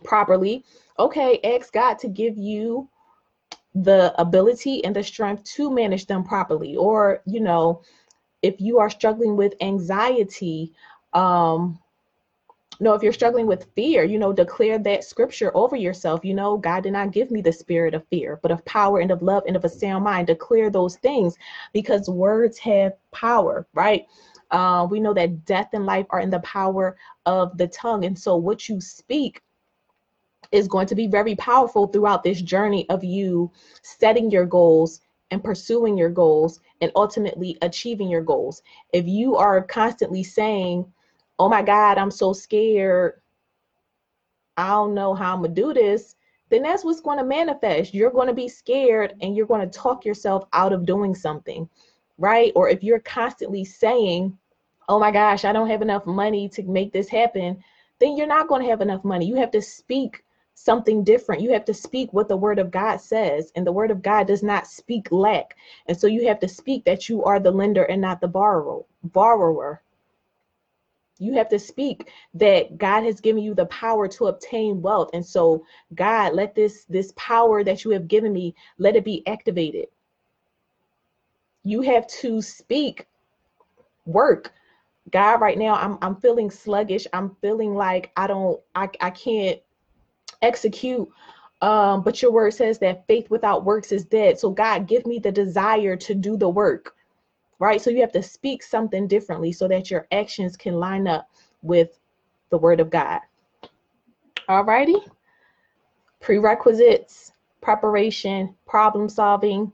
properly, 0.04 0.66
okay, 1.00 1.40
ask 1.44 1.72
God 1.72 1.98
to 2.00 2.10
give 2.10 2.38
you 2.38 2.90
the 3.74 4.14
ability 4.20 4.84
and 4.84 4.96
the 4.96 5.04
strength 5.04 5.44
to 5.46 5.72
manage 5.72 6.06
them 6.06 6.24
properly. 6.24 6.76
Or 6.76 7.22
you 7.26 7.40
know 7.40 7.82
if 8.42 8.60
you 8.60 8.80
are 8.80 8.90
struggling 8.90 9.36
with 9.38 9.54
anxiety 9.62 10.74
um 11.14 11.80
no 12.80 12.94
if 12.94 13.04
you're 13.04 13.14
struggling 13.14 13.46
with 13.46 13.68
fear 13.76 14.04
you 14.04 14.18
know 14.18 14.34
declare 14.34 14.80
that 14.80 15.04
scripture 15.04 15.56
over 15.56 15.76
yourself. 15.76 16.26
You 16.26 16.34
know 16.34 16.58
god 16.58 16.84
did 16.84 16.94
not 16.94 17.12
give 17.12 17.32
me 17.32 17.42
the 17.42 17.54
spirit 17.54 17.94
of 17.94 18.08
fear 18.08 18.40
but 18.42 18.52
of 18.52 18.66
power 18.66 19.00
and 19.00 19.12
of 19.12 19.22
love 19.22 19.44
and 19.48 19.56
of 19.56 19.66
a 19.66 19.70
sound 19.70 20.04
mind. 20.04 20.28
Declare 20.28 20.72
those 20.72 20.98
things 20.98 21.38
because 21.74 22.10
words 22.10 22.58
have 22.60 22.94
power 23.12 23.68
right? 23.74 24.06
Uh, 24.52 24.86
we 24.90 25.00
know 25.00 25.14
that 25.14 25.46
death 25.46 25.70
and 25.74 25.86
life 25.86 26.06
are 26.10 26.20
in 26.20 26.30
the 26.30 26.40
power 26.42 26.98
of 27.26 27.58
the 27.58 27.68
tongue. 27.68 28.04
And 28.04 28.18
so 28.20 28.36
what 28.36 28.68
you 28.68 28.82
speak 28.82 29.42
is 30.52 30.68
going 30.68 30.88
to 30.88 30.96
be 30.96 31.08
very 31.08 31.36
powerful 31.36 31.88
throughout 31.88 32.24
this 32.24 32.42
journey 32.42 32.88
of 32.90 33.04
you 33.04 33.52
setting 33.84 34.30
your 34.32 34.46
goals 34.46 35.02
and 35.32 35.44
pursuing 35.44 35.98
your 35.98 36.10
goals 36.10 36.60
and 36.82 36.92
ultimately 36.96 37.58
achieving 37.62 38.10
your 38.10 38.22
goals. 38.22 38.62
If 38.92 39.08
you 39.08 39.36
are 39.38 39.62
constantly 39.64 40.24
saying, 40.24 40.92
Oh 41.40 41.50
my 41.50 41.64
God, 41.64 41.98
I'm 41.98 42.12
so 42.12 42.34
scared. 42.34 43.22
I 44.58 44.68
don't 44.70 44.94
know 44.94 45.16
how 45.16 45.36
I'm 45.36 45.44
to 45.44 45.50
do 45.50 45.74
this. 45.74 46.16
Then 46.50 46.64
that's 46.64 46.84
what's 46.84 47.02
going 47.02 47.18
to 47.18 47.24
manifest. 47.24 47.94
You're 47.94 48.12
going 48.12 48.28
to 48.28 48.34
be 48.34 48.50
scared 48.50 49.16
and 49.22 49.36
you're 49.36 49.48
going 49.48 49.68
to 49.68 49.80
talk 49.80 50.06
yourself 50.06 50.46
out 50.52 50.74
of 50.74 50.86
doing 50.86 51.16
something, 51.16 51.68
right? 52.18 52.52
Or 52.56 52.68
if 52.70 52.84
you're 52.84 53.00
constantly 53.00 53.64
saying, 53.64 54.38
Oh 54.90 55.00
my 55.00 55.12
gosh, 55.12 55.46
I 55.46 55.54
don't 55.54 55.70
have 55.70 55.82
enough 55.82 56.06
money 56.06 56.50
to 56.50 56.64
make 56.64 56.92
this 56.92 57.08
happen, 57.08 57.64
then 58.00 58.18
you're 58.18 58.28
not 58.28 58.50
going 58.50 58.62
to 58.62 58.70
have 58.70 58.82
enough 58.82 59.06
money. 59.06 59.26
You 59.26 59.36
have 59.36 59.52
to 59.52 59.62
speak 59.62 60.26
something 60.54 61.04
different. 61.04 61.42
You 61.42 61.52
have 61.54 61.66
to 61.66 61.74
speak 61.74 62.14
what 62.14 62.28
the 62.28 62.38
word 62.38 62.60
of 62.60 62.72
God 62.72 62.98
says, 63.02 63.52
and 63.56 63.66
the 63.66 63.72
word 63.72 63.92
of 63.92 64.02
God 64.02 64.28
does 64.28 64.44
not 64.44 64.68
speak 64.68 65.12
lack. 65.12 65.56
And 65.88 65.98
so 65.98 66.08
you 66.08 66.28
have 66.28 66.40
to 66.40 66.48
speak 66.48 66.86
that 66.86 67.10
you 67.10 67.24
are 67.24 67.40
the 67.40 67.52
lender 67.52 67.84
and 67.84 68.02
not 68.02 68.22
the 68.22 68.28
borrower. 68.28 68.84
Borrower. 69.04 69.82
You 71.20 71.34
have 71.34 71.50
to 71.50 71.60
speak 71.60 72.10
that 72.34 72.78
God 72.78 73.04
has 73.04 73.22
given 73.22 73.44
you 73.44 73.54
the 73.54 73.68
power 73.68 74.08
to 74.08 74.28
obtain 74.28 74.82
wealth. 74.82 75.12
And 75.14 75.26
so, 75.26 75.64
God, 75.94 76.34
let 76.34 76.56
this 76.56 76.86
this 76.86 77.14
power 77.16 77.64
that 77.64 77.84
you 77.84 77.92
have 77.92 78.08
given 78.08 78.34
me, 78.34 78.56
let 78.80 78.96
it 78.96 79.06
be 79.06 79.26
activated. 79.28 79.86
You 81.64 81.82
have 81.82 82.08
to 82.08 82.42
speak 82.42 83.08
work. 84.06 84.52
God, 85.12 85.42
right 85.42 85.58
now 85.58 85.76
I'm 85.76 85.98
I'm 86.02 86.16
feeling 86.16 86.50
sluggish. 86.50 87.06
I'm 87.14 87.36
feeling 87.42 87.76
like 87.76 88.12
I 88.18 88.26
don't 88.26 88.60
I 88.74 88.90
I 89.00 89.12
can't 89.12 89.60
execute. 90.42 91.08
Um, 91.62 92.02
but 92.02 92.22
your 92.22 92.32
word 92.32 92.54
says 92.54 92.80
that 92.80 93.06
faith 93.08 93.30
without 93.30 93.66
works 93.66 93.92
is 93.92 94.06
dead. 94.06 94.40
So, 94.40 94.50
God, 94.50 94.88
give 94.88 95.06
me 95.06 95.20
the 95.20 95.32
desire 95.32 95.96
to 95.98 96.16
do 96.16 96.36
the 96.36 96.50
work, 96.50 96.96
right? 97.60 97.80
So, 97.80 97.92
you 97.92 98.02
have 98.02 98.12
to 98.14 98.24
speak 98.24 98.64
something 98.64 99.08
differently 99.08 99.52
so 99.52 99.68
that 99.68 99.92
your 99.92 100.08
actions 100.12 100.58
can 100.58 100.76
line 100.76 101.08
up 101.08 101.30
with 101.62 102.00
the 102.50 102.58
word 102.58 102.80
of 102.80 102.90
God. 102.90 103.22
All 104.48 104.64
righty. 104.64 104.96
Prerequisites, 106.20 107.32
preparation, 107.62 108.56
problem 108.68 109.08
solving. 109.10 109.72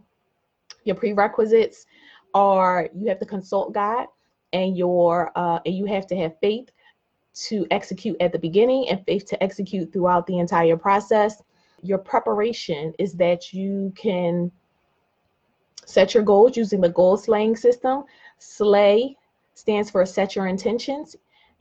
Your 0.83 0.95
prerequisites 0.95 1.85
are 2.33 2.89
you 2.95 3.07
have 3.09 3.19
to 3.19 3.25
consult 3.25 3.73
God 3.73 4.07
and 4.53 4.77
your 4.77 5.31
uh, 5.35 5.59
and 5.65 5.75
you 5.75 5.85
have 5.85 6.07
to 6.07 6.15
have 6.15 6.39
faith 6.39 6.69
to 7.45 7.67
execute 7.71 8.17
at 8.19 8.31
the 8.31 8.39
beginning 8.39 8.89
and 8.89 9.05
faith 9.05 9.25
to 9.25 9.43
execute 9.43 9.91
throughout 9.93 10.25
the 10.27 10.39
entire 10.39 10.77
process. 10.77 11.41
Your 11.83 11.97
preparation 11.97 12.93
is 12.97 13.13
that 13.13 13.53
you 13.53 13.93
can 13.95 14.51
set 15.85 16.13
your 16.13 16.23
goals 16.23 16.57
using 16.57 16.81
the 16.81 16.89
goal 16.89 17.17
slaying 17.17 17.55
system. 17.55 18.03
Slay 18.39 19.15
stands 19.53 19.89
for 19.89 20.05
set 20.05 20.35
your 20.35 20.47
intentions. 20.47 21.15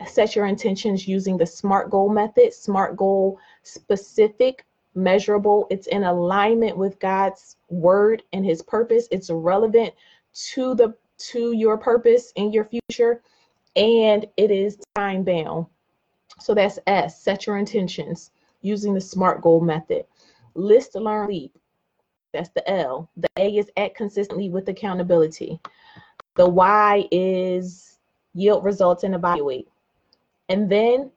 Set 0.06 0.36
your 0.36 0.46
intentions 0.46 1.08
using 1.08 1.38
the 1.38 1.46
SMART 1.46 1.90
goal 1.90 2.10
method. 2.10 2.52
SMART 2.52 2.96
goal 2.96 3.38
specific, 3.62 4.66
measurable. 4.94 5.66
It's 5.70 5.86
in 5.86 6.04
alignment 6.04 6.76
with 6.76 6.98
God's 6.98 7.56
word 7.70 8.22
and 8.32 8.44
his 8.44 8.62
purpose. 8.62 9.08
It's 9.10 9.30
relevant 9.30 9.94
to 10.52 10.74
the 10.74 10.94
to 11.18 11.52
your 11.52 11.78
purpose 11.78 12.32
in 12.36 12.52
your 12.52 12.64
future, 12.64 13.22
and 13.76 14.26
it 14.36 14.50
is 14.50 14.78
time 14.94 15.22
bound. 15.22 15.66
So 16.40 16.54
that's 16.54 16.78
S, 16.86 17.22
set 17.22 17.46
your 17.46 17.58
intentions 17.58 18.30
using 18.62 18.94
the 18.94 19.00
SMART 19.00 19.42
goal 19.42 19.60
method. 19.60 20.04
List, 20.54 20.94
learn, 20.94 21.28
leap. 21.28 21.56
That's 22.32 22.50
the 22.50 22.68
L. 22.68 23.08
The 23.16 23.28
A 23.38 23.56
is 23.56 23.70
act 23.76 23.96
consistently 23.96 24.50
with 24.50 24.68
accountability. 24.68 25.60
The 26.34 26.48
Y 26.48 27.08
is 27.10 27.98
yield 28.34 28.64
results 28.64 29.04
and 29.04 29.14
evaluate. 29.14 29.68
And 30.48 30.70
then 30.70 31.10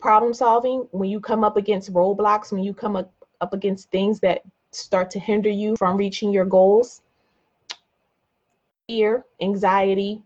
problem 0.00 0.34
solving, 0.34 0.88
when 0.90 1.10
you 1.10 1.20
come 1.20 1.44
up 1.44 1.56
against 1.56 1.92
roadblocks, 1.92 2.52
when 2.52 2.62
you 2.62 2.74
come 2.74 2.96
up, 2.96 3.12
up 3.40 3.52
against 3.52 3.90
things 3.90 4.20
that 4.20 4.42
start 4.70 5.10
to 5.10 5.18
hinder 5.18 5.50
you 5.50 5.76
from 5.76 5.96
reaching 5.96 6.32
your 6.32 6.44
goals, 6.44 7.02
fear, 8.88 9.24
anxiety, 9.40 10.22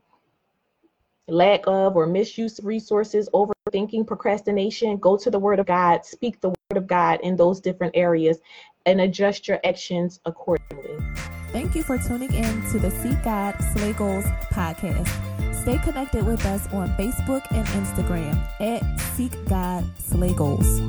lack 1.29 1.63
of 1.67 1.97
or 1.97 2.07
misuse 2.07 2.59
of 2.59 2.65
resources, 2.65 3.29
overthinking, 3.33 4.07
procrastination, 4.07 4.97
go 4.97 5.17
to 5.17 5.31
the 5.31 5.39
Word 5.39 5.59
of 5.59 5.67
God, 5.67 6.05
speak 6.05 6.41
the 6.41 6.49
Word 6.49 6.77
of 6.77 6.87
God 6.87 7.21
in 7.23 7.37
those 7.37 7.61
different 7.61 7.97
areas, 7.97 8.39
and 8.85 9.01
adjust 9.01 9.49
your 9.49 9.61
actions 9.65 10.21
accordingly. 10.25 10.99
Thank 11.53 11.75
you 11.75 11.83
for 11.83 11.99
tuning 11.99 12.33
in 12.33 12.71
to 12.71 12.79
the 12.79 12.91
Seek 12.91 13.23
God 13.23 13.55
Slay 13.73 13.93
Goals 13.93 14.25
podcast. 14.53 15.09
Stay 15.55 15.79
connected 15.79 16.25
with 16.25 16.45
us 16.47 16.67
on 16.73 16.89
Facebook 16.91 17.43
and 17.51 17.67
Instagram 17.69 18.39
at 18.61 19.01
Seek 19.17 19.33
God 19.49 19.85
Slay 19.99 20.33
Goals. 20.35 20.81